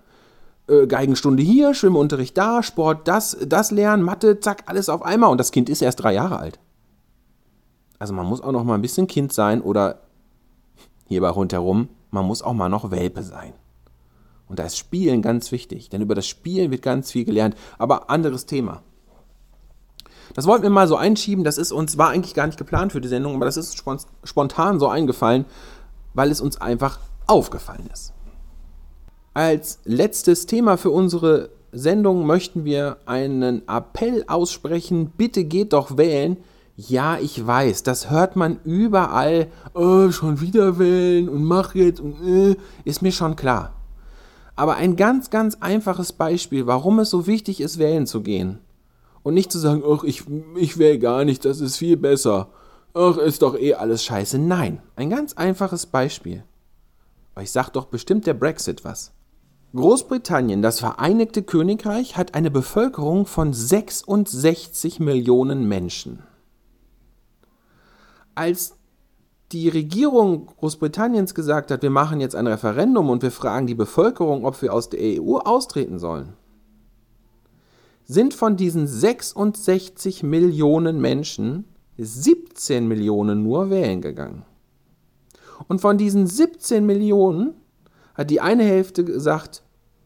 Äh, 0.68 0.86
Geigenstunde 0.86 1.42
hier, 1.42 1.72
Schwimmunterricht 1.72 2.36
da, 2.36 2.62
Sport 2.62 3.08
das, 3.08 3.36
das 3.46 3.70
lernen, 3.70 4.02
Mathe, 4.02 4.40
zack, 4.40 4.64
alles 4.66 4.88
auf 4.88 5.02
einmal 5.02 5.30
und 5.30 5.38
das 5.38 5.52
Kind 5.52 5.70
ist 5.70 5.82
erst 5.82 6.00
drei 6.02 6.14
Jahre 6.14 6.38
alt. 6.38 6.58
Also 7.98 8.12
man 8.12 8.26
muss 8.26 8.40
auch 8.40 8.52
noch 8.52 8.64
mal 8.64 8.74
ein 8.74 8.82
bisschen 8.82 9.06
Kind 9.06 9.32
sein 9.32 9.62
oder 9.62 10.02
hierbei 11.06 11.30
rundherum, 11.30 11.88
man 12.10 12.26
muss 12.26 12.42
auch 12.42 12.54
mal 12.54 12.68
noch 12.68 12.90
Welpe 12.90 13.22
sein. 13.22 13.52
Und 14.48 14.58
da 14.58 14.64
ist 14.64 14.78
Spielen 14.78 15.22
ganz 15.22 15.52
wichtig, 15.52 15.90
denn 15.90 16.00
über 16.00 16.14
das 16.14 16.26
Spielen 16.26 16.70
wird 16.70 16.82
ganz 16.82 17.12
viel 17.12 17.24
gelernt. 17.24 17.54
Aber 17.76 18.10
anderes 18.10 18.46
Thema. 18.46 18.82
Das 20.34 20.46
wollten 20.46 20.62
wir 20.62 20.70
mal 20.70 20.88
so 20.88 20.96
einschieben, 20.96 21.44
das 21.44 21.58
ist 21.58 21.72
uns, 21.72 21.98
war 21.98 22.10
eigentlich 22.10 22.34
gar 22.34 22.46
nicht 22.46 22.58
geplant 22.58 22.92
für 22.92 23.00
die 23.00 23.08
Sendung, 23.08 23.34
aber 23.34 23.46
das 23.46 23.56
ist 23.56 23.82
spontan 24.24 24.78
so 24.78 24.88
eingefallen, 24.88 25.46
weil 26.14 26.30
es 26.30 26.40
uns 26.40 26.60
einfach 26.60 27.00
aufgefallen 27.26 27.88
ist. 27.92 28.12
Als 29.34 29.80
letztes 29.84 30.46
Thema 30.46 30.76
für 30.76 30.90
unsere 30.90 31.50
Sendung 31.72 32.26
möchten 32.26 32.64
wir 32.64 32.98
einen 33.06 33.66
Appell 33.68 34.24
aussprechen, 34.26 35.12
bitte 35.16 35.44
geht 35.44 35.72
doch 35.72 35.96
wählen. 35.96 36.38
Ja, 36.80 37.18
ich 37.18 37.44
weiß, 37.44 37.82
das 37.82 38.08
hört 38.08 38.36
man 38.36 38.60
überall, 38.62 39.48
oh, 39.74 40.12
schon 40.12 40.40
wieder 40.40 40.78
wählen 40.78 41.28
und 41.28 41.42
mach 41.42 41.74
jetzt 41.74 41.98
und 41.98 42.24
äh, 42.24 42.56
ist 42.84 43.02
mir 43.02 43.10
schon 43.10 43.34
klar. 43.34 43.72
Aber 44.54 44.76
ein 44.76 44.94
ganz, 44.94 45.28
ganz 45.30 45.56
einfaches 45.58 46.12
Beispiel, 46.12 46.68
warum 46.68 47.00
es 47.00 47.10
so 47.10 47.26
wichtig 47.26 47.60
ist, 47.60 47.80
wählen 47.80 48.06
zu 48.06 48.22
gehen. 48.22 48.60
Und 49.24 49.34
nicht 49.34 49.50
zu 49.50 49.58
sagen, 49.58 49.82
ach, 49.84 50.04
ich, 50.04 50.22
ich 50.54 50.78
wähle 50.78 51.00
gar 51.00 51.24
nicht, 51.24 51.44
das 51.44 51.60
ist 51.60 51.78
viel 51.78 51.96
besser. 51.96 52.50
Ach, 52.94 53.16
ist 53.16 53.42
doch 53.42 53.58
eh 53.58 53.74
alles 53.74 54.04
scheiße. 54.04 54.38
Nein, 54.38 54.80
ein 54.94 55.10
ganz 55.10 55.32
einfaches 55.32 55.86
Beispiel. 55.86 56.44
Ich 57.40 57.50
sag 57.50 57.70
doch 57.70 57.86
bestimmt 57.86 58.24
der 58.24 58.34
Brexit 58.34 58.84
was. 58.84 59.10
Großbritannien, 59.74 60.62
das 60.62 60.78
Vereinigte 60.78 61.42
Königreich, 61.42 62.16
hat 62.16 62.34
eine 62.34 62.52
Bevölkerung 62.52 63.26
von 63.26 63.52
66 63.52 65.00
Millionen 65.00 65.66
Menschen. 65.66 66.22
Als 68.38 68.76
die 69.50 69.68
Regierung 69.68 70.46
Großbritanniens 70.60 71.34
gesagt 71.34 71.72
hat, 71.72 71.82
wir 71.82 71.90
machen 71.90 72.20
jetzt 72.20 72.36
ein 72.36 72.46
Referendum 72.46 73.10
und 73.10 73.22
wir 73.24 73.32
fragen 73.32 73.66
die 73.66 73.74
Bevölkerung, 73.74 74.44
ob 74.44 74.62
wir 74.62 74.72
aus 74.72 74.90
der 74.90 75.00
EU 75.00 75.38
austreten 75.38 75.98
sollen, 75.98 76.34
sind 78.04 78.32
von 78.32 78.56
diesen 78.56 78.86
66 78.86 80.22
Millionen 80.22 81.00
Menschen 81.00 81.64
17 81.96 82.86
Millionen 82.86 83.42
nur 83.42 83.70
wählen 83.70 84.00
gegangen. 84.00 84.44
Und 85.66 85.80
von 85.80 85.98
diesen 85.98 86.28
17 86.28 86.86
Millionen 86.86 87.54
hat 88.14 88.30
die 88.30 88.40
eine 88.40 88.62
Hälfte 88.62 89.04
gesagt, 89.04 89.64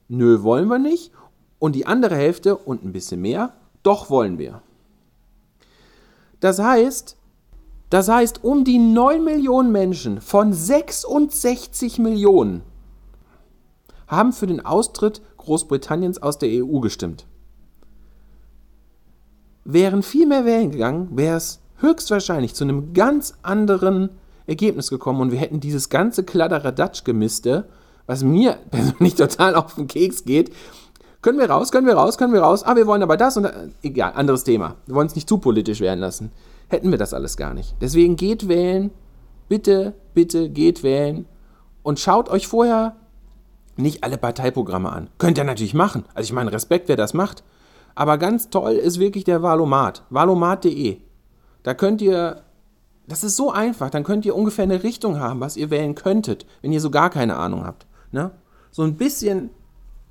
nö, 0.09 0.43
wollen 0.43 0.69
wir 0.69 0.79
nicht. 0.79 1.13
Und 1.59 1.77
die 1.77 1.87
andere 1.87 2.17
Hälfte 2.17 2.57
und 2.57 2.83
ein 2.83 2.93
bisschen 2.93 3.21
mehr, 3.21 3.53
doch 3.83 4.09
wollen 4.09 4.39
wir. 4.39 4.63
Das 6.41 6.59
heißt, 6.59 7.19
das 7.93 8.09
heißt, 8.09 8.43
um 8.43 8.65
die 8.65 8.79
9 8.79 9.23
Millionen 9.23 9.71
Menschen 9.71 10.23
von 10.23 10.55
66 10.55 11.99
Millionen 11.99 12.63
haben 14.07 14.33
für 14.33 14.47
den 14.47 14.65
Austritt 14.65 15.21
Großbritanniens 15.37 16.23
aus 16.23 16.39
der 16.39 16.49
EU 16.65 16.81
gestimmt. 16.81 17.27
Wären 19.65 20.03
viel 20.03 20.27
mehr 20.27 20.47
wählen 20.47 20.71
gegangen, 20.71 21.11
wäre 21.13 21.37
es 21.37 21.61
höchstwahrscheinlich 21.81 22.55
zu 22.55 22.65
einem 22.65 22.95
ganz 22.95 23.35
anderen 23.43 24.09
Ergebnis 24.47 24.89
gekommen 24.89 25.21
und 25.21 25.31
wir 25.31 25.39
hätten 25.39 25.61
dieses 25.61 25.91
ganze 25.91 26.25
Kladderadatsch-Gemiste, 26.25 27.69
was 28.07 28.25
mir 28.25 28.53
persönlich 28.71 29.17
total 29.17 29.55
auf 29.55 29.75
den 29.75 29.87
Keks 29.87 30.25
geht, 30.25 30.51
können 31.21 31.39
wir 31.39 31.51
raus, 31.51 31.71
können 31.71 31.87
wir 31.87 31.95
raus, 31.95 32.17
können 32.17 32.33
wir 32.33 32.41
raus, 32.41 32.65
ah, 32.65 32.75
wir 32.75 32.87
wollen 32.87 33.03
aber 33.03 33.19
das 33.19 33.37
und 33.37 33.43
das. 33.43 33.53
egal, 33.83 34.15
anderes 34.15 34.45
Thema. 34.45 34.77
Wir 34.87 34.95
wollen 34.95 35.09
es 35.09 35.15
nicht 35.15 35.29
zu 35.29 35.37
politisch 35.37 35.81
werden 35.81 36.01
lassen. 36.01 36.33
Hätten 36.73 36.91
wir 36.91 36.97
das 36.97 37.13
alles 37.13 37.37
gar 37.37 37.53
nicht. 37.53 37.77
Deswegen 37.83 38.17
geht 38.17 38.49
wählen, 38.49 38.93
bitte, 39.51 39.93
bitte 40.15 40.49
geht 40.49 40.83
wählen 40.83 41.27
und 41.83 42.01
schaut 42.01 42.31
euch 42.31 42.49
vorher 42.49 42.97
nicht 43.77 44.03
alle 44.03 44.17
Parteiprogramme 44.17 44.91
an. 44.91 45.11
Könnt 45.19 45.37
ihr 45.37 45.45
natürlich 45.45 45.75
machen. 45.75 46.07
Also 46.15 46.29
ich 46.29 46.33
meine, 46.33 46.51
Respekt, 46.51 46.89
wer 46.89 46.97
das 46.97 47.13
macht. 47.13 47.45
Aber 47.95 48.17
ganz 48.17 48.49
toll 48.49 48.73
ist 48.73 48.99
wirklich 48.99 49.25
der 49.25 49.43
Valomat. 49.43 50.05
Valomat.de. 50.09 50.97
Da 51.63 51.75
könnt 51.75 52.01
ihr, 52.01 52.41
das 53.07 53.23
ist 53.23 53.37
so 53.37 53.51
einfach, 53.51 53.91
dann 53.91 54.03
könnt 54.03 54.25
ihr 54.25 54.35
ungefähr 54.35 54.65
eine 54.65 54.83
Richtung 54.83 55.21
haben, 55.21 55.41
was 55.41 55.59
ihr 55.59 55.69
wählen 55.69 55.95
könntet, 55.95 56.47
wenn 56.63 56.73
ihr 56.73 56.81
so 56.81 56.91
gar 56.91 57.11
keine 57.11 57.37
Ahnung 57.37 57.67
habt. 57.67 57.87
Ne? 58.13 58.31
So 58.71 58.83
ein 58.83 58.97
bisschen, 58.97 59.51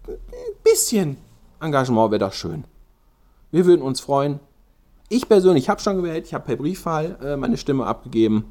ein 0.07 0.17
bisschen 0.63 1.17
Engagement 1.59 2.11
wäre 2.11 2.19
doch 2.19 2.33
schön. 2.33 2.65
Wir 3.49 3.65
würden 3.65 3.81
uns 3.81 3.99
freuen. 3.99 4.39
Ich 5.13 5.27
persönlich 5.27 5.67
habe 5.67 5.81
schon 5.81 5.97
gewählt, 5.97 6.25
ich 6.25 6.33
habe 6.33 6.45
per 6.45 6.55
Briefwahl 6.55 7.17
äh, 7.21 7.35
meine 7.35 7.57
Stimme 7.57 7.85
abgegeben. 7.85 8.45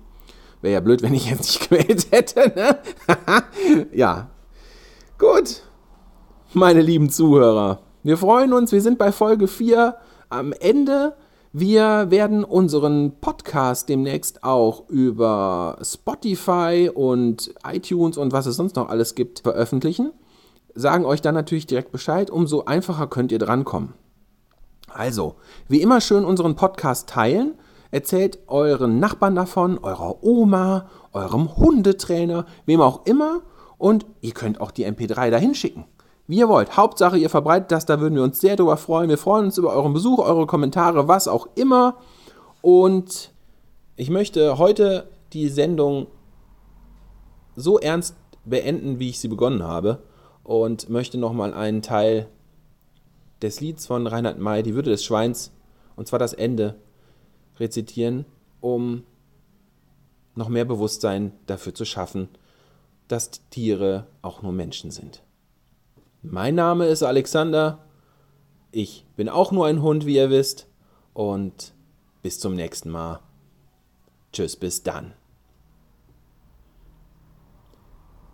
Wäre 0.60 0.74
ja 0.74 0.80
blöd, 0.80 1.00
wenn 1.02 1.14
ich 1.14 1.30
jetzt 1.30 1.40
nicht 1.40 1.70
gewählt 1.70 2.08
hätte. 2.10 2.52
Ne? 2.54 3.86
ja. 3.94 4.28
Gut. 5.18 5.62
Meine 6.52 6.82
lieben 6.82 7.08
Zuhörer. 7.08 7.80
Wir 8.02 8.18
freuen 8.18 8.52
uns, 8.52 8.72
wir 8.72 8.82
sind 8.82 8.98
bei 8.98 9.10
Folge 9.10 9.48
4 9.48 9.96
am 10.28 10.52
Ende. 10.52 11.16
Wir 11.54 12.10
werden 12.10 12.44
unseren 12.44 13.18
Podcast 13.22 13.88
demnächst 13.88 14.44
auch 14.44 14.86
über 14.90 15.78
Spotify 15.80 16.90
und 16.92 17.54
iTunes 17.66 18.18
und 18.18 18.32
was 18.32 18.44
es 18.44 18.56
sonst 18.56 18.76
noch 18.76 18.90
alles 18.90 19.14
gibt 19.14 19.40
veröffentlichen. 19.40 20.12
Sagen 20.74 21.06
euch 21.06 21.22
dann 21.22 21.34
natürlich 21.34 21.66
direkt 21.66 21.90
Bescheid, 21.90 22.30
umso 22.30 22.66
einfacher 22.66 23.06
könnt 23.06 23.32
ihr 23.32 23.38
drankommen. 23.38 23.94
Also, 24.92 25.36
wie 25.68 25.82
immer 25.82 26.00
schön 26.00 26.24
unseren 26.24 26.56
Podcast 26.56 27.08
teilen. 27.08 27.54
Erzählt 27.92 28.38
euren 28.48 28.98
Nachbarn 28.98 29.34
davon, 29.34 29.78
eurer 29.78 30.22
Oma, 30.22 30.88
eurem 31.12 31.56
Hundetrainer, 31.56 32.46
wem 32.66 32.80
auch 32.80 33.06
immer. 33.06 33.42
Und 33.78 34.06
ihr 34.20 34.32
könnt 34.32 34.60
auch 34.60 34.70
die 34.70 34.86
MP3 34.86 35.30
dahin 35.30 35.54
schicken. 35.54 35.84
Wie 36.26 36.38
ihr 36.38 36.48
wollt. 36.48 36.76
Hauptsache, 36.76 37.18
ihr 37.18 37.30
verbreitet 37.30 37.72
das, 37.72 37.86
da 37.86 38.00
würden 38.00 38.14
wir 38.14 38.22
uns 38.22 38.40
sehr 38.40 38.56
drüber 38.56 38.76
freuen. 38.76 39.08
Wir 39.08 39.18
freuen 39.18 39.46
uns 39.46 39.58
über 39.58 39.72
euren 39.72 39.92
Besuch, 39.92 40.18
eure 40.18 40.46
Kommentare, 40.46 41.08
was 41.08 41.28
auch 41.28 41.48
immer. 41.54 41.96
Und 42.62 43.32
ich 43.96 44.10
möchte 44.10 44.58
heute 44.58 45.08
die 45.32 45.48
Sendung 45.48 46.06
so 47.56 47.78
ernst 47.78 48.16
beenden, 48.44 48.98
wie 48.98 49.10
ich 49.10 49.18
sie 49.18 49.28
begonnen 49.28 49.62
habe. 49.62 50.02
Und 50.44 50.88
möchte 50.88 51.18
nochmal 51.18 51.54
einen 51.54 51.82
Teil 51.82 52.28
des 53.42 53.60
Lieds 53.60 53.86
von 53.86 54.06
Reinhard 54.06 54.38
May, 54.38 54.62
Die 54.62 54.74
Würde 54.74 54.90
des 54.90 55.04
Schweins, 55.04 55.52
und 55.96 56.08
zwar 56.08 56.18
das 56.18 56.32
Ende, 56.32 56.76
rezitieren, 57.58 58.24
um 58.60 59.04
noch 60.34 60.48
mehr 60.48 60.64
Bewusstsein 60.64 61.32
dafür 61.46 61.74
zu 61.74 61.84
schaffen, 61.84 62.28
dass 63.08 63.30
Tiere 63.50 64.06
auch 64.22 64.42
nur 64.42 64.52
Menschen 64.52 64.90
sind. 64.90 65.22
Mein 66.22 66.54
Name 66.54 66.86
ist 66.86 67.02
Alexander. 67.02 67.84
Ich 68.72 69.06
bin 69.16 69.28
auch 69.28 69.52
nur 69.52 69.66
ein 69.66 69.82
Hund, 69.82 70.06
wie 70.06 70.16
ihr 70.16 70.30
wisst. 70.30 70.66
Und 71.12 71.74
bis 72.22 72.38
zum 72.38 72.54
nächsten 72.54 72.90
Mal. 72.90 73.20
Tschüss, 74.32 74.56
bis 74.56 74.82
dann. 74.82 75.14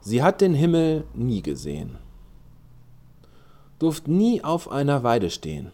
Sie 0.01 0.23
hat 0.23 0.41
den 0.41 0.55
Himmel 0.55 1.05
nie 1.15 1.43
gesehen, 1.43 1.99
durft 3.79 4.09
nie 4.09 4.43
auf 4.43 4.71
einer 4.71 5.03
Weide 5.03 5.31
stehen, 5.31 5.71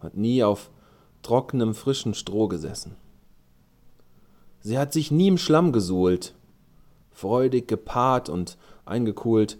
hat 0.00 0.16
nie 0.16 0.42
auf 0.42 0.70
trockenem, 1.22 1.74
frischen 1.74 2.14
Stroh 2.14 2.48
gesessen. 2.48 2.96
Sie 4.60 4.78
hat 4.78 4.92
sich 4.92 5.10
nie 5.10 5.28
im 5.28 5.38
Schlamm 5.38 5.72
gesuhlt, 5.72 6.34
freudig 7.10 7.68
gepaart 7.68 8.28
und 8.28 8.56
eingekohlt, 8.84 9.58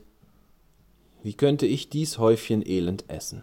wie 1.23 1.35
könnte 1.35 1.67
ich 1.67 1.91
dies 1.91 2.19
Häufchen 2.19 2.65
Elend 2.65 3.05
essen? 3.09 3.43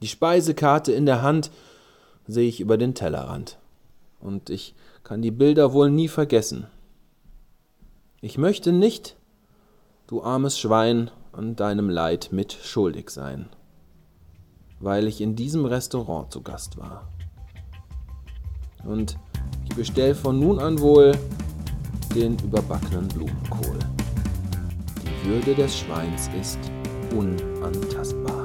Die 0.00 0.08
Speisekarte 0.08 0.92
in 0.92 1.04
der 1.04 1.20
Hand 1.20 1.50
sehe 2.26 2.48
ich 2.48 2.60
über 2.60 2.78
den 2.78 2.94
Tellerrand. 2.94 3.58
Und 4.20 4.48
ich 4.48 4.74
kann 5.02 5.20
die 5.20 5.30
Bilder 5.30 5.72
wohl 5.72 5.90
nie 5.90 6.08
vergessen. 6.08 6.66
Ich 8.22 8.38
möchte 8.38 8.72
nicht, 8.72 9.16
du 10.06 10.22
armes 10.22 10.58
Schwein, 10.58 11.10
an 11.40 11.56
deinem 11.56 11.88
Leid 11.88 12.28
mit 12.32 12.52
schuldig 12.52 13.08
sein, 13.08 13.48
weil 14.78 15.06
ich 15.06 15.22
in 15.22 15.36
diesem 15.36 15.64
Restaurant 15.64 16.30
zu 16.30 16.42
Gast 16.42 16.76
war. 16.76 17.08
Und 18.84 19.16
ich 19.64 19.74
bestell 19.74 20.14
von 20.14 20.38
nun 20.38 20.58
an 20.58 20.80
wohl 20.80 21.12
den 22.14 22.38
überbackenen 22.40 23.08
Blumenkohl. 23.08 23.78
Würde 25.24 25.54
des 25.54 25.78
Schweins 25.78 26.28
ist 26.38 26.58
unantastbar. 27.16 28.39